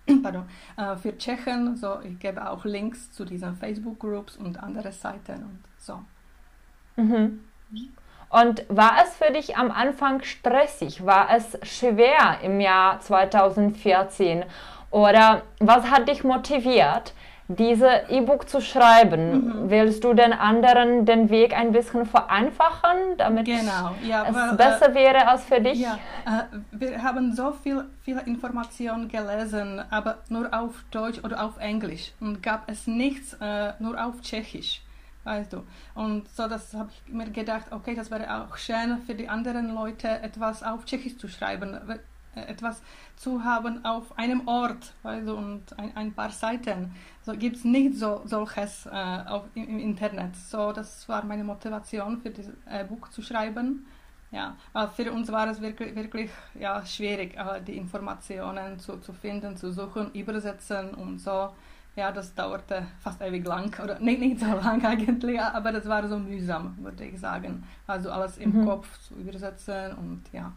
[0.23, 0.45] pardon,
[0.77, 1.75] äh, für Tschechen.
[1.75, 5.99] So, ich gebe auch Links zu diesen Facebook-Groups und andere Seiten und so.
[6.95, 7.41] Mhm.
[8.29, 11.05] Und war es für dich am Anfang stressig?
[11.05, 14.43] War es schwer im Jahr 2014?
[14.91, 17.13] Oder was hat dich motiviert,
[17.47, 19.63] diese E-Book zu schreiben.
[19.63, 19.69] Mhm.
[19.69, 23.95] Willst du den anderen den Weg ein bisschen vereinfachen, damit genau.
[24.05, 25.79] ja, es weil, besser äh, wäre als für dich?
[25.79, 31.57] Ja, äh, wir haben so viel, viele Informationen gelesen, aber nur auf Deutsch oder auf
[31.57, 34.81] Englisch und gab es nichts äh, nur auf Tschechisch.
[35.23, 35.63] Weißt du.
[35.93, 39.73] Und so das habe ich mir gedacht, okay, das wäre auch schön für die anderen
[39.73, 41.77] Leute etwas auf Tschechisch zu schreiben
[42.45, 42.82] etwas
[43.15, 46.93] zu haben auf einem Ort also, und ein, ein paar Seiten.
[47.23, 50.36] So gibt es nicht so solches äh, auf, im, im, Internet.
[50.36, 53.86] So, das war meine Motivation für das äh, Buch zu schreiben.
[54.30, 59.13] Ja, aber für uns war es wirklich, wirklich ja, schwierig, äh, die Informationen zu, zu
[59.13, 61.50] finden, zu suchen, übersetzen und so.
[61.95, 66.08] Ja, das dauerte fast ewig lang, oder nicht, nicht so lang eigentlich, aber das war
[66.08, 67.63] so mühsam, würde ich sagen.
[67.88, 68.65] Also alles im mhm.
[68.65, 70.52] Kopf zu übersetzen und ja.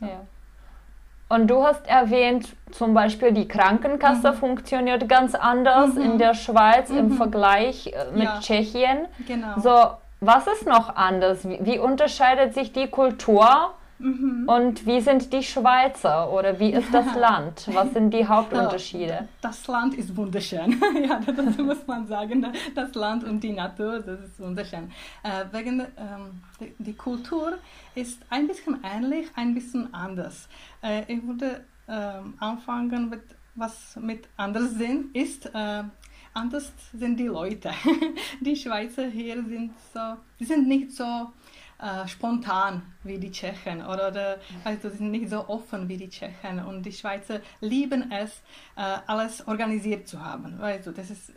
[0.00, 0.06] So.
[0.06, 0.26] ja.
[1.32, 4.36] Und du hast erwähnt, zum Beispiel die Krankenkasse mhm.
[4.36, 6.02] funktioniert ganz anders mhm.
[6.02, 6.98] in der Schweiz mhm.
[6.98, 8.38] im Vergleich äh, mit ja.
[8.40, 9.06] Tschechien.
[9.26, 9.58] Genau.
[9.58, 11.48] So, was ist noch anders?
[11.48, 13.70] Wie, wie unterscheidet sich die Kultur
[14.02, 14.48] Mhm.
[14.48, 17.68] Und wie sind die Schweizer oder wie ist das Land?
[17.72, 19.28] Was sind die Hauptunterschiede?
[19.40, 20.80] Das Land ist wunderschön.
[21.08, 22.46] ja, das muss man sagen.
[22.74, 24.90] Das Land und die Natur, das ist wunderschön.
[25.22, 27.58] Äh, wegen ähm, die, die, Kultur
[27.94, 30.48] ist ein bisschen ähnlich, ein bisschen anders.
[30.82, 33.22] Äh, ich würde ähm, anfangen mit
[33.54, 35.84] was mit anders sind, ist äh,
[36.34, 37.70] anders sind die Leute.
[38.40, 40.00] die Schweizer hier sind so,
[40.40, 41.32] die sind nicht so
[41.82, 46.64] äh, spontan wie die Tschechen oder, oder also sind nicht so offen wie die Tschechen
[46.64, 48.40] und die Schweizer lieben es,
[48.76, 50.60] äh, alles organisiert zu haben.
[50.60, 51.32] Also das ist,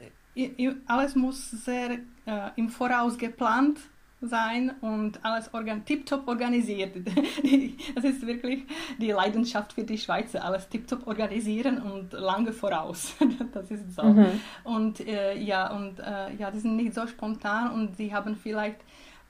[0.86, 1.94] alles muss sehr
[2.26, 3.80] äh, im Voraus geplant
[4.22, 6.96] sein und alles organ tiptop organisiert.
[7.96, 8.64] das ist wirklich
[9.00, 13.16] die Leidenschaft für die Schweizer, alles tiptop organisieren und lange voraus.
[13.54, 14.04] das ist so.
[14.04, 14.40] Mhm.
[14.64, 18.82] Und äh, ja, und äh, ja, die sind nicht so spontan und sie haben vielleicht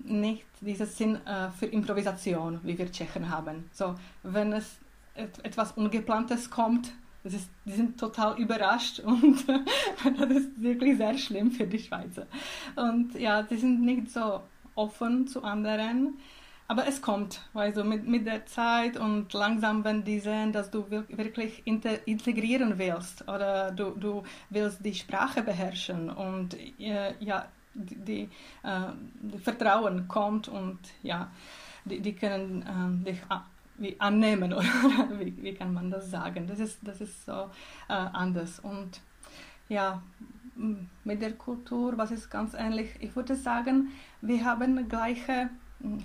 [0.10, 3.70] nicht diesen Sinn äh, für Improvisation, wie wir Tschechen haben.
[3.72, 4.78] So, wenn es
[5.16, 6.92] et etwas Ungeplantes kommt,
[7.24, 9.46] das ist, die sind total überrascht und
[10.20, 12.28] das ist wirklich sehr schlimm für die Schweizer.
[12.76, 14.42] Und ja, die sind nicht so
[14.76, 16.18] offen zu anderen.
[16.68, 20.90] aber es kommt, also mit, mit der Zeit und langsam, wenn die sehen, dass du
[20.90, 28.30] wirklich integrieren willst oder du, du willst die Sprache beherrschen und äh, ja, die, die,
[28.64, 31.30] äh, die, Vertrauen kommt und ja,
[31.86, 33.22] die, die können äh, dich
[33.78, 34.66] wie annehmen oder
[35.20, 36.48] wie, wie kann man das sagen?
[36.48, 37.50] Das ist, das ist so
[37.90, 39.02] äh, anders und
[39.68, 40.02] ja,
[41.04, 42.90] mit der Kultur, was ist ganz ähnlich?
[43.00, 45.50] Ich würde sagen, wir haben gleiche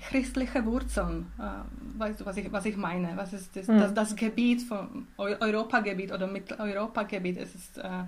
[0.09, 1.27] christliche Wurzeln.
[1.39, 3.17] Äh, weißt du, was ich, was ich meine?
[3.17, 3.79] Was ist das, hm.
[3.79, 7.39] das, das Gebiet von Europagebiet oder Mitteleuropagebiet?
[7.39, 8.05] Es ist, äh,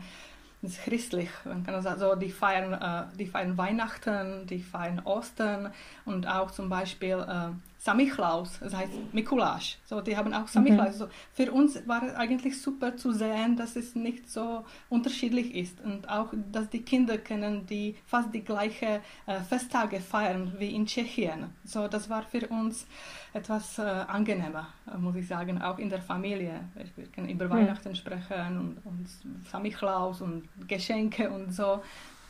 [0.63, 1.29] ist christlich.
[1.45, 5.73] Man kann sagen, so, die, feiern, äh, die feiern Weihnachten, die feiern Ostern
[6.05, 7.51] und auch zum Beispiel äh,
[7.85, 9.77] Samichlaus, das heißt Mikulasch.
[9.87, 10.95] So, die haben auch Samichlaus.
[10.95, 10.99] Mhm.
[10.99, 15.81] So, für uns war es eigentlich super zu sehen, dass es nicht so unterschiedlich ist
[15.81, 20.87] und auch, dass die Kinder kennen, die fast die gleichen äh, Festtage feiern wie in
[20.87, 21.47] Tschechien.
[21.65, 22.87] So, das war für uns
[23.33, 26.61] etwas äh, angenehmer, äh, muss ich sagen, auch in der Familie.
[26.95, 27.51] Wir können über mhm.
[27.51, 29.09] Weihnachten sprechen und, und
[29.51, 31.83] Samichlaus und Geschenke und so.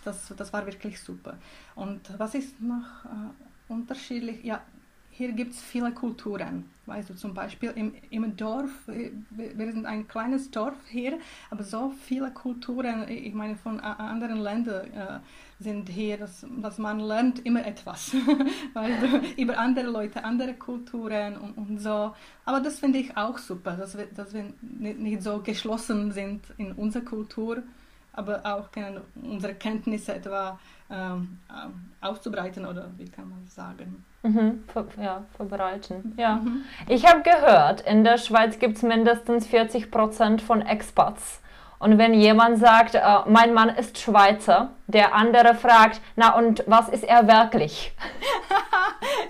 [0.03, 1.37] Das, das war wirklich super.
[1.75, 4.43] Und was ist noch äh, unterschiedlich?
[4.45, 4.63] Ja,
[5.15, 6.71] hier gibt es viele Kulturen.
[6.87, 11.19] Weißt du, zum Beispiel im, im Dorf, wir sind ein kleines Dorf hier,
[11.51, 15.21] aber so viele Kulturen, ich meine von anderen Ländern äh,
[15.61, 18.17] sind hier, dass, dass man lernt immer etwas.
[18.75, 22.15] weißt du, über andere Leute, andere Kulturen und, und so.
[22.45, 26.73] Aber das finde ich auch super, dass wir, dass wir nicht so geschlossen sind in
[26.73, 27.63] unserer Kultur,
[28.13, 30.59] aber auch können unsere Kenntnisse etwa
[30.91, 31.39] ähm,
[32.01, 34.05] auszubreiten oder wie kann man sagen.
[34.23, 34.65] Mhm,
[35.03, 36.15] ja, verbreiten.
[36.17, 36.37] Ja.
[36.37, 36.65] Mhm.
[36.89, 41.41] Ich habe gehört, in der Schweiz gibt es mindestens 40 Prozent von Expats.
[41.79, 46.89] Und wenn jemand sagt, äh, mein Mann ist Schweizer, der andere fragt, na und was
[46.89, 47.93] ist er wirklich?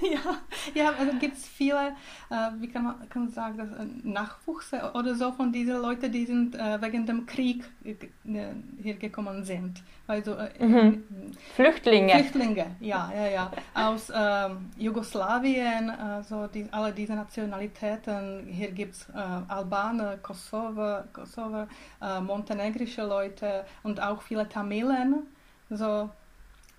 [0.11, 0.39] ja,
[0.75, 1.95] ja, also gibt es viele,
[2.31, 6.11] äh, wie kann man, kann man sagen, das, äh, Nachwuchs oder so von diesen Leuten,
[6.11, 7.95] die sind äh, wegen dem Krieg äh,
[8.83, 9.83] hier gekommen sind.
[10.07, 11.05] Also, äh, mhm.
[11.55, 12.15] Flüchtlinge.
[12.15, 13.53] Flüchtlinge, ja, ja, ja.
[13.75, 18.47] Aus ähm, Jugoslawien, also die, alle diese Nationalitäten.
[18.49, 19.07] Hier gibt es
[19.49, 21.67] Albaner, Kosovo, Kosovo
[22.21, 25.27] montenegrische Leute und auch viele Tamilen.
[25.71, 26.11] So,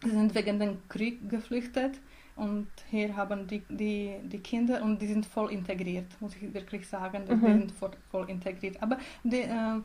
[0.03, 1.93] sie sind wegen dem Krieg geflüchtet
[2.35, 6.87] und hier haben die, die, die Kinder und die sind voll integriert, muss ich wirklich
[6.87, 7.23] sagen.
[7.27, 7.41] Mhm.
[7.41, 8.81] Die sind voll, voll integriert.
[8.81, 9.77] Aber die, äh,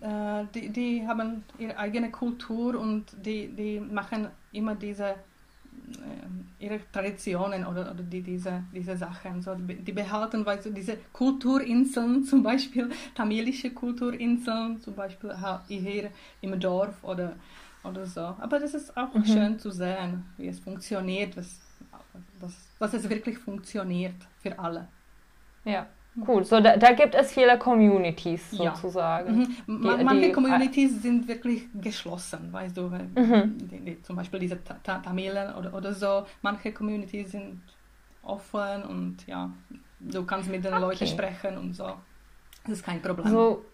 [0.00, 6.80] äh, die, die haben ihre eigene Kultur und die, die machen immer diese äh, ihre
[6.92, 9.40] Traditionen oder, oder die, diese, diese Sachen.
[9.40, 15.34] So, die behalten weißt du, diese Kulturinseln, zum Beispiel tamilische Kulturinseln, zum Beispiel
[15.68, 16.10] hier
[16.42, 17.34] im Dorf oder
[17.84, 18.20] oder so.
[18.20, 19.24] Aber das ist auch mhm.
[19.24, 21.60] schön zu sehen, wie es funktioniert, was,
[22.44, 24.88] was, was es wirklich funktioniert für alle.
[25.64, 25.86] Ja.
[26.28, 29.40] Cool, so da, da gibt es viele Communities sozusagen.
[29.40, 29.48] Ja.
[29.66, 29.98] Mhm.
[29.98, 33.58] Die, Manche die, Communities sind wirklich geschlossen, weißt du, mhm.
[33.58, 36.24] die, zum Beispiel diese Tamilen oder, oder so.
[36.40, 37.60] Manche Communities sind
[38.22, 39.50] offen und ja,
[39.98, 40.82] du kannst mit den okay.
[40.82, 41.94] Leuten sprechen und so.
[42.62, 43.28] Das ist kein Problem.
[43.28, 43.64] So,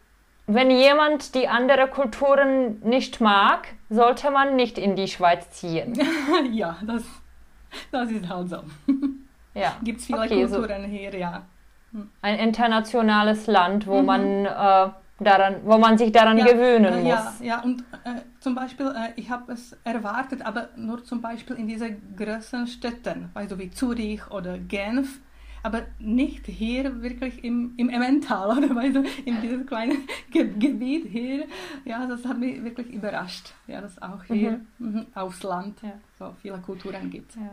[0.47, 5.93] wenn jemand die anderen Kulturen nicht mag, sollte man nicht in die Schweiz ziehen.
[6.53, 7.05] ja, das,
[7.91, 8.63] das ist halt so.
[9.55, 9.77] Ja.
[9.83, 11.43] Gibt es viele okay, Kulturen so hier, ja.
[11.93, 12.09] Hm.
[12.23, 14.07] Ein internationales Land, wo mhm.
[14.07, 17.41] man äh, daran, wo man sich daran ja, gewöhnen äh, muss.
[17.41, 21.57] Ja, ja und äh, zum Beispiel, äh, ich habe es erwartet, aber nur zum Beispiel
[21.57, 25.21] in diesen größeren Städten, also wie Zürich oder Genf,
[25.63, 31.45] aber nicht hier wirklich im, im Emmental oder du, in diesem kleinen Ge Gebiet hier.
[31.85, 34.93] Ja, das hat mich wirklich überrascht, ja, dass auch hier mhm.
[34.93, 35.93] Mhm, aufs Land ja.
[36.19, 37.37] so viele Kulturen gibt.
[37.37, 37.51] Ja.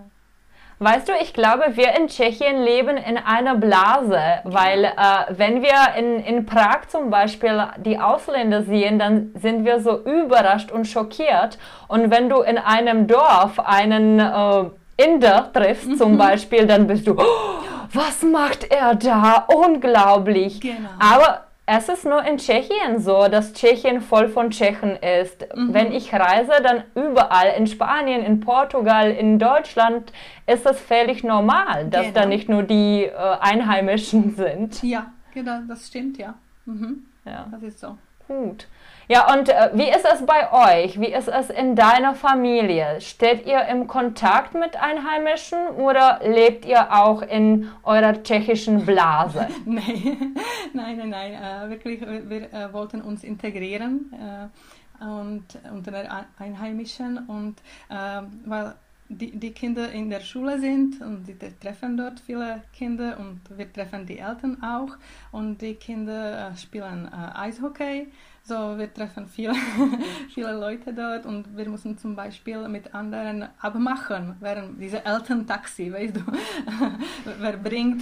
[0.80, 4.92] Weißt du, ich glaube, wir in Tschechien leben in einer Blase, weil äh,
[5.30, 10.72] wenn wir in, in Prag zum Beispiel die Ausländer sehen, dann sind wir so überrascht
[10.72, 11.58] und schockiert.
[11.88, 14.70] Und wenn du in einem Dorf einen äh,
[15.04, 15.96] Inder triffst mhm.
[15.96, 17.24] zum Beispiel, dann bist du, oh,
[17.94, 19.48] was macht er da?
[19.54, 20.62] Unglaublich.
[20.62, 20.90] Genau.
[21.00, 25.46] Aber es ist nur in Tschechien so, dass Tschechien voll von Tschechen ist.
[25.54, 25.74] Mhm.
[25.74, 30.14] Wenn ich reise, dann überall, in Spanien, in Portugal, in Deutschland,
[30.46, 32.22] ist es völlig normal, dass genau.
[32.22, 34.82] da nicht nur die äh, Einheimischen sind.
[34.82, 36.36] Ja, genau, das stimmt, ja.
[36.66, 37.06] Mhm.
[37.26, 37.48] Ja.
[37.52, 37.98] Das ist so.
[38.28, 38.68] Gut.
[39.10, 40.52] Ja, und äh, wie ist es bei
[40.84, 41.00] euch?
[41.00, 43.00] Wie ist es in deiner Familie?
[43.00, 49.48] Steht ihr im Kontakt mit Einheimischen oder lebt ihr auch in eurer tschechischen Blase?
[49.66, 50.36] nein,
[50.74, 51.34] nein, nein, nein.
[51.34, 58.76] Äh, wirklich, wir, äh, wollten uns integrieren äh, und unter den Einheimischen und äh, weil
[59.08, 63.72] die, die Kinder in der Schule sind und die treffen dort viele Kinder und wir
[63.72, 64.98] treffen die Eltern auch
[65.32, 68.08] und die Kinder äh, spielen Eishockey.
[68.48, 69.54] So, wir treffen viele,
[70.34, 76.16] viele Leute dort und wir müssen zum Beispiel mit anderen abmachen, während diese Elterntaxi, weißt
[76.16, 76.22] du,
[77.40, 78.02] wer bringt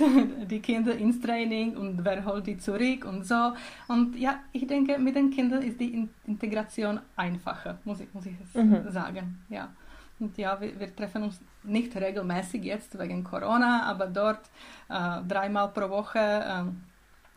[0.51, 3.53] die Kinder ins Training und wer holt die zurück und so.
[3.87, 8.35] Und ja, ich denke, mit den Kindern ist die Integration einfacher, muss ich, muss ich
[8.53, 8.87] mhm.
[8.91, 9.69] sagen, ja.
[10.19, 14.49] Und ja, wir, wir, treffen uns nicht regelmäßig jetzt wegen Corona, aber dort
[14.89, 16.63] äh, dreimal pro Woche äh,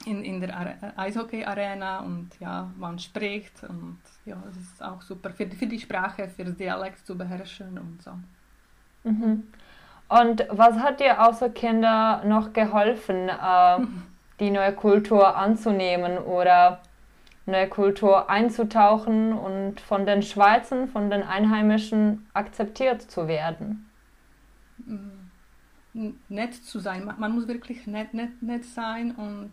[0.05, 5.47] in, in der Eishockey-Arena und ja, man spricht und ja, es ist auch super für,
[5.51, 8.13] für die Sprache, für das Dialekt zu beherrschen und so.
[9.05, 9.45] Mhm.
[10.09, 13.79] Und was hat dir außer Kinder noch geholfen, äh,
[14.41, 16.81] die neue Kultur anzunehmen oder
[17.47, 23.91] neue Kultur einzutauchen und von den Schweizern, von den Einheimischen akzeptiert zu werden?
[24.87, 27.11] Mm, nett zu sein.
[27.19, 29.51] Man muss wirklich nett, nett, nett sein und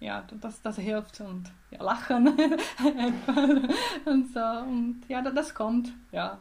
[0.00, 2.28] ja, das, das hilft und ja, lachen
[4.06, 4.40] und so.
[4.40, 5.92] Und ja, das kommt.
[6.10, 6.38] Ja.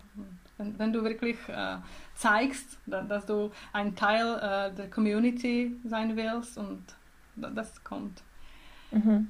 [0.58, 1.78] Wenn, wenn du wirklich äh,
[2.16, 6.84] zeigst, dass du ein Teil äh, der Community sein willst und
[7.36, 8.24] das kommt.
[8.92, 9.30] Mhm.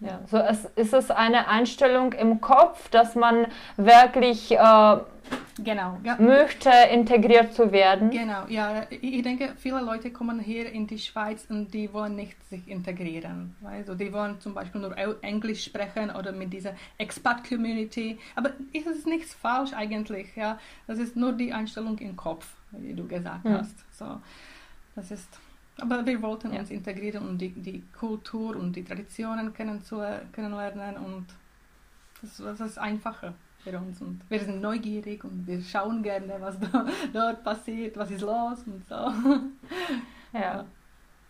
[0.00, 3.46] Ja, so es, ist es eine Einstellung im Kopf, dass man
[3.76, 4.96] wirklich äh,
[5.58, 6.16] genau, ja.
[6.20, 8.10] möchte, integriert zu werden.
[8.10, 8.86] Genau, ja.
[8.90, 13.56] Ich denke, viele Leute kommen hier in die Schweiz und die wollen nicht sich integrieren.
[13.64, 18.20] Also die wollen zum Beispiel nur Englisch sprechen oder mit dieser Expat-Community.
[18.36, 20.28] Aber es ist nichts falsch eigentlich.
[20.36, 20.60] Ja.
[20.86, 23.74] Das ist nur die Einstellung im Kopf, wie du gesagt hast.
[23.98, 24.20] So,
[24.94, 25.28] das ist
[25.80, 26.60] aber wir wollten ja.
[26.60, 31.26] uns integrieren und die, die Kultur und die Traditionen kennenlernen und
[32.20, 34.00] das, das ist einfacher für uns.
[34.00, 38.64] Und wir sind neugierig und wir schauen gerne, was da, dort passiert, was ist los
[38.66, 39.12] und so.
[40.30, 40.66] Ja.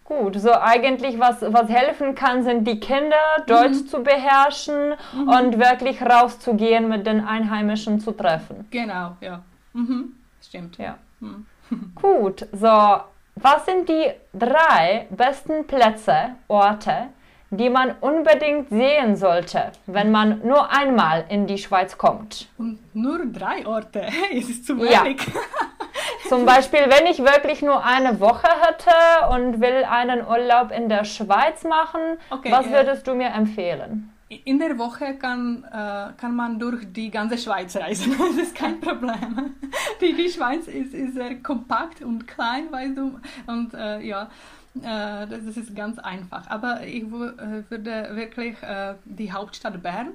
[0.03, 3.15] Gut, so eigentlich was, was helfen kann, sind die Kinder,
[3.47, 3.87] Deutsch mhm.
[3.87, 5.29] zu beherrschen mhm.
[5.29, 8.67] und wirklich rauszugehen, mit den Einheimischen zu treffen.
[8.71, 9.45] Genau, ja.
[9.73, 10.15] Mhm.
[10.43, 10.79] Stimmt.
[10.79, 10.99] Ja.
[11.21, 11.47] Mhm.
[11.95, 13.03] Gut, so
[13.43, 17.09] was sind die drei besten Plätze, Orte,
[17.51, 22.49] die man unbedingt sehen sollte, wenn man nur einmal in die Schweiz kommt?
[22.59, 25.21] Und nur drei Orte, es ist zu wenig.
[25.27, 25.41] Ja.
[26.29, 31.05] Zum Beispiel, wenn ich wirklich nur eine Woche hätte und will einen Urlaub in der
[31.05, 34.13] Schweiz machen, okay, was würdest du mir empfehlen?
[34.29, 38.15] In der Woche kann, äh, kann man durch die ganze Schweiz reisen.
[38.19, 39.55] Das ist kein Problem.
[40.01, 43.19] Die, die Schweiz ist, ist sehr kompakt und klein, weißt du.
[43.47, 44.31] Und äh, ja,
[44.77, 46.49] äh, das, das, ist ganz einfach.
[46.49, 50.13] Aber ich äh, würde wirklich äh, die Hauptstadt Bern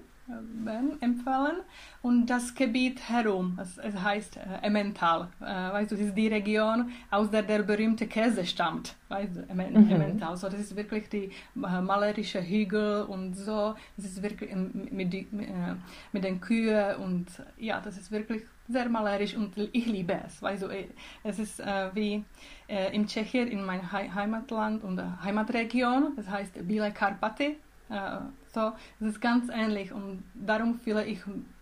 [0.63, 1.57] Bern empfehlen.
[2.01, 6.27] Und das Gebiet herum, es, es heißt äh, Emmental, äh, weißt du, das ist die
[6.27, 9.89] Region, aus der der berühmte Käse stammt, weißt du, mhm.
[9.89, 15.13] Emmental, so das ist wirklich die äh, malerische Hügel und so, das ist wirklich mit,
[15.13, 15.75] die, äh,
[16.11, 17.27] mit den Kühen und
[17.57, 20.87] ja, das ist wirklich sehr malerisch und ich liebe es, weißt du, äh,
[21.23, 22.23] es ist äh, wie
[22.67, 27.57] in Tschechien, in meinem Heimatland und Heimatregion, das heißt Bile Karpaty,
[27.89, 31.19] so, es ist ganz ähnlich und darum fühle ich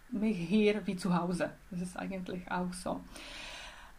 [0.09, 1.51] mich hier wie zu Hause.
[1.69, 3.01] Das ist eigentlich auch so.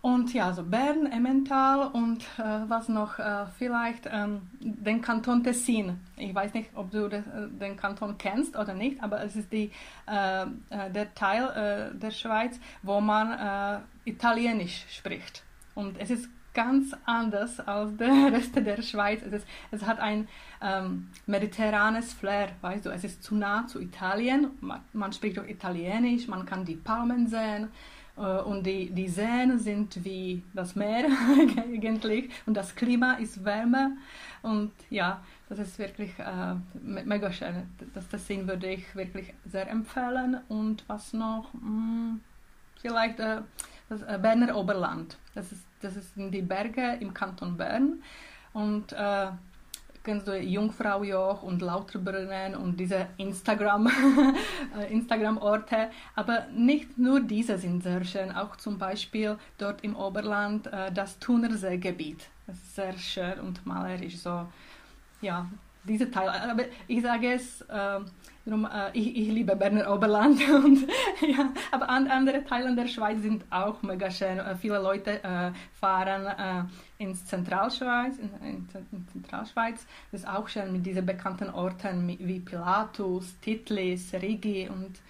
[0.03, 6.01] Und ja, so Bern, Emmental und äh, was noch, äh, vielleicht ähm, den Kanton Tessin.
[6.17, 9.53] Ich weiß nicht, ob du das, äh, den Kanton kennst oder nicht, aber es ist
[9.53, 9.71] die,
[10.09, 15.45] äh, äh, der Teil äh, der Schweiz, wo man Italienisch spricht.
[15.77, 19.23] Und es ist ganz anders als der Rest der Schweiz.
[19.23, 20.29] Es, ist, es hat ein
[20.61, 25.47] ähm, mediterranes Flair, weißt du, es ist zu nah zu Italien, man, man spricht auch
[25.47, 27.69] Italienisch, man kann die Palmen sehen
[28.17, 31.07] äh, und die, die Seen sind wie das Meer
[31.57, 32.31] eigentlich.
[32.47, 33.93] Und das Klima ist wärmer
[34.43, 37.69] und ja, das ist wirklich äh, mega schön.
[37.93, 40.41] Das, Sinn würde ich wirklich sehr empfehlen.
[40.49, 42.21] Und was noch, mh, hm,
[42.81, 43.43] vielleicht äh,
[43.89, 48.03] das äh, Berner Oberland, das ist das sind die Berge im Kanton Bern.
[48.53, 49.27] Und äh,
[50.05, 53.87] kennst du Jungfraujoch und Lauterbrunnen und diese Instagram,
[54.79, 55.91] äh, Instagram-Orte.
[56.15, 61.19] Aber nicht nur diese sind sehr schön, auch zum Beispiel dort im Oberland äh, das
[61.19, 62.29] Thunerseegebiet.
[62.47, 64.19] Das ist sehr schön und malerisch.
[64.19, 64.47] So,
[65.21, 65.49] ja,
[65.85, 66.33] diese Teile.
[66.51, 68.01] Aber ich sage es, äh,
[68.45, 70.41] darum, äh, ich, ich, liebe Berner Oberland.
[70.65, 70.87] Und,
[71.21, 74.39] ja, aber an, andere Teile der Schweiz sind auch mega schön.
[74.39, 79.87] Äh, viele Leute äh, fahren äh, ins Zentralschweiz, in, in, in, Zentralschweiz.
[80.11, 85.01] Das ist auch schön mit diesen bekannten Orten wie Pilatus, Titlis, Rigi und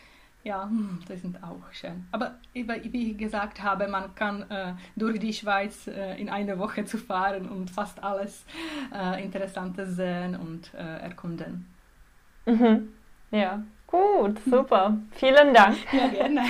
[0.45, 2.05] Ja, hm, das sind auch schön.
[2.11, 6.85] Aber wie ich gesagt habe, man kann äh, durch die Schweiz äh, in einer Woche
[6.85, 8.45] zu fahren und fast alles
[8.93, 11.67] äh, Interessante sehen und äh, erkunden.
[12.47, 12.89] Mhm.
[13.33, 14.99] Ja, gut, super.
[15.13, 15.77] Vielen Dank.
[15.93, 16.43] Ja, gerne.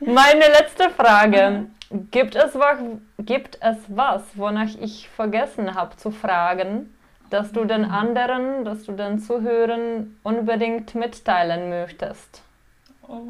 [0.00, 1.66] Meine letzte Frage.
[2.10, 2.78] Gibt es, was,
[3.18, 6.94] gibt es was, wonach ich vergessen habe zu fragen,
[7.30, 12.42] dass du den anderen, dass du den Zuhörern unbedingt mitteilen möchtest?
[13.02, 13.22] Oh,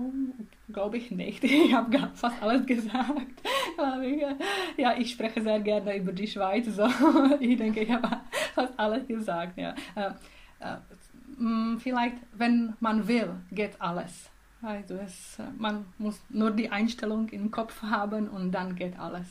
[0.72, 1.45] glaube ich nicht.
[1.45, 3.43] Ich habe fast alles gesagt.
[4.77, 6.66] Ja, ich spreche sehr gerne über die Schweiz.
[6.66, 6.89] So.
[7.41, 8.20] Ich denke, ich habe
[8.55, 9.59] fast alles gesagt.
[9.59, 9.74] Ja.
[11.39, 14.30] Äh, äh, vielleicht, wenn man will, geht alles.
[14.62, 19.26] Also es, man muss nur die Einstellung im Kopf haben und dann geht alles.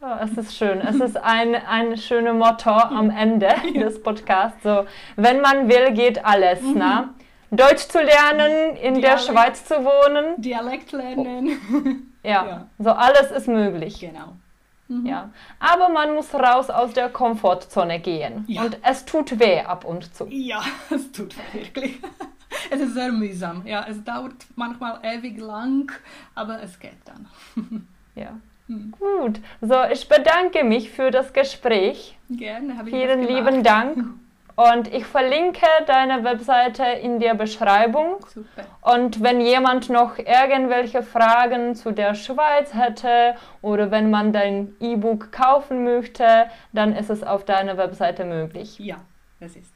[0.00, 0.80] Oh, es ist schön.
[0.80, 4.62] Es ist ein, ein schönes Motto am Ende des Podcasts.
[4.62, 4.86] So,
[5.16, 6.60] wenn man will, geht alles.
[6.60, 6.74] Mhm.
[6.76, 7.14] Na?
[7.50, 10.40] Deutsch zu lernen, in Dialekt, der Schweiz zu wohnen.
[10.40, 12.12] Dialekt lernen.
[12.22, 14.00] Ja, ja, so alles ist möglich.
[14.00, 14.34] Genau.
[14.88, 15.06] Mhm.
[15.06, 15.30] Ja.
[15.58, 18.44] Aber man muss raus aus der Komfortzone gehen.
[18.46, 18.62] Ja.
[18.62, 20.26] Und es tut weh ab und zu.
[20.28, 21.98] Ja, es tut wirklich.
[22.70, 23.66] Es ist sehr mühsam.
[23.66, 25.90] Ja, es dauert manchmal ewig lang,
[26.36, 27.28] aber es geht dann.
[28.14, 28.38] Ja.
[28.68, 28.94] Hm.
[28.96, 32.16] Gut, so ich bedanke mich für das Gespräch.
[32.30, 34.04] Gerne, habe ich Vielen lieben Dank.
[34.56, 38.24] Und ich verlinke deine Webseite in der Beschreibung.
[38.28, 38.64] Super.
[38.82, 45.32] Und wenn jemand noch irgendwelche Fragen zu der Schweiz hätte oder wenn man dein E-Book
[45.32, 48.78] kaufen möchte, dann ist es auf deiner Webseite möglich.
[48.78, 48.96] Ja,
[49.40, 49.74] das ist.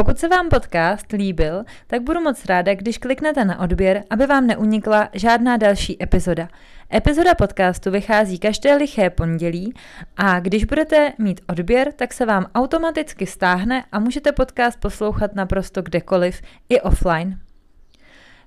[0.00, 4.46] Pokud se vám podcast líbil, tak budu moc ráda, když kliknete na odběr, aby vám
[4.46, 6.48] neunikla žádná další epizoda.
[6.94, 9.74] Epizoda podcastu vychází každé liché pondělí
[10.16, 15.82] a když budete mít odběr, tak se vám automaticky stáhne a můžete podcast poslouchat naprosto
[15.82, 17.38] kdekoliv i offline.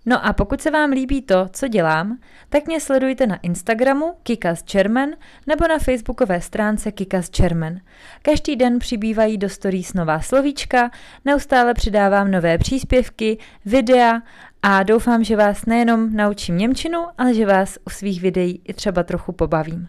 [0.05, 2.17] No a pokud se vám líbí to, co dělám,
[2.49, 5.09] tak mě sledujte na Instagramu Kikas German
[5.47, 7.79] nebo na facebookové stránce Kikas German.
[8.21, 10.91] Každý den přibývají do stories nová slovíčka,
[11.25, 14.21] neustále přidávám nové příspěvky, videa
[14.61, 19.03] a doufám, že vás nejenom naučím Němčinu, ale že vás u svých videí i třeba
[19.03, 19.87] trochu pobavím.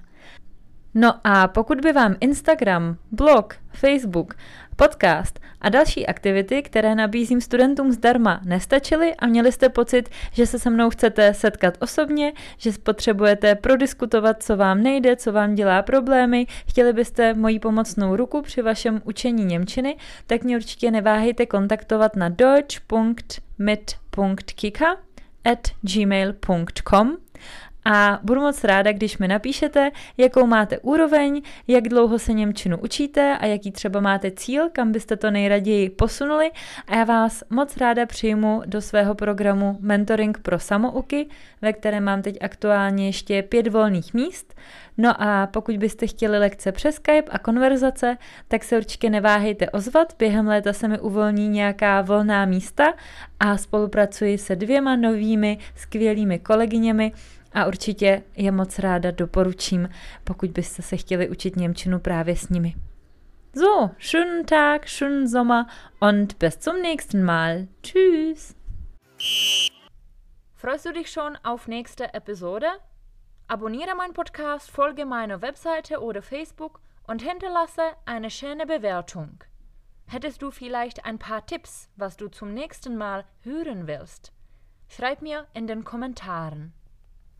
[0.94, 4.34] No a pokud by vám Instagram, blog, Facebook,
[4.76, 10.58] podcast a další aktivity, které nabízím studentům zdarma, nestačily a měli jste pocit, že se
[10.58, 16.46] se mnou chcete setkat osobně, že potřebujete prodiskutovat, co vám nejde, co vám dělá problémy,
[16.68, 22.28] chtěli byste moji pomocnou ruku při vašem učení Němčiny, tak mě určitě neváhejte kontaktovat na
[22.28, 23.26] deutsch.mit.kika
[25.44, 27.23] at gmail.com
[27.84, 33.38] a budu moc ráda, když mi napíšete, jakou máte úroveň, jak dlouho se Němčinu učíte
[33.40, 36.50] a jaký třeba máte cíl, kam byste to nejraději posunuli
[36.88, 41.26] a já vás moc ráda přijmu do svého programu Mentoring pro samouky,
[41.62, 44.54] ve kterém mám teď aktuálně ještě pět volných míst.
[44.98, 48.16] No a pokud byste chtěli lekce přes Skype a konverzace,
[48.48, 50.14] tak se určitě neváhejte ozvat.
[50.18, 52.94] Během léta se mi uvolní nějaká volná místa
[53.40, 57.12] a spolupracuji se dvěma novými skvělými kolegyněmi,
[57.54, 59.88] a určitě je moc ráda doporučím,
[60.24, 62.74] pokud byste se chtěli učit Němčinu právě s nimi.
[63.56, 65.66] So, schönen Tag, schönen Sommer
[66.00, 67.68] und bis zum nächsten Mal.
[67.82, 68.54] Tschüss.
[70.54, 72.66] Freust du dich schon auf nächste Episode?
[73.48, 79.44] Abonniere meinen Podcast, folge meiner Webseite oder Facebook und hinterlasse eine schöne Bewertung.
[80.06, 84.32] Hättest du vielleicht ein paar Tipps, was du zum nächsten Mal hören willst?
[84.88, 86.72] Schreib mir in den Kommentaren.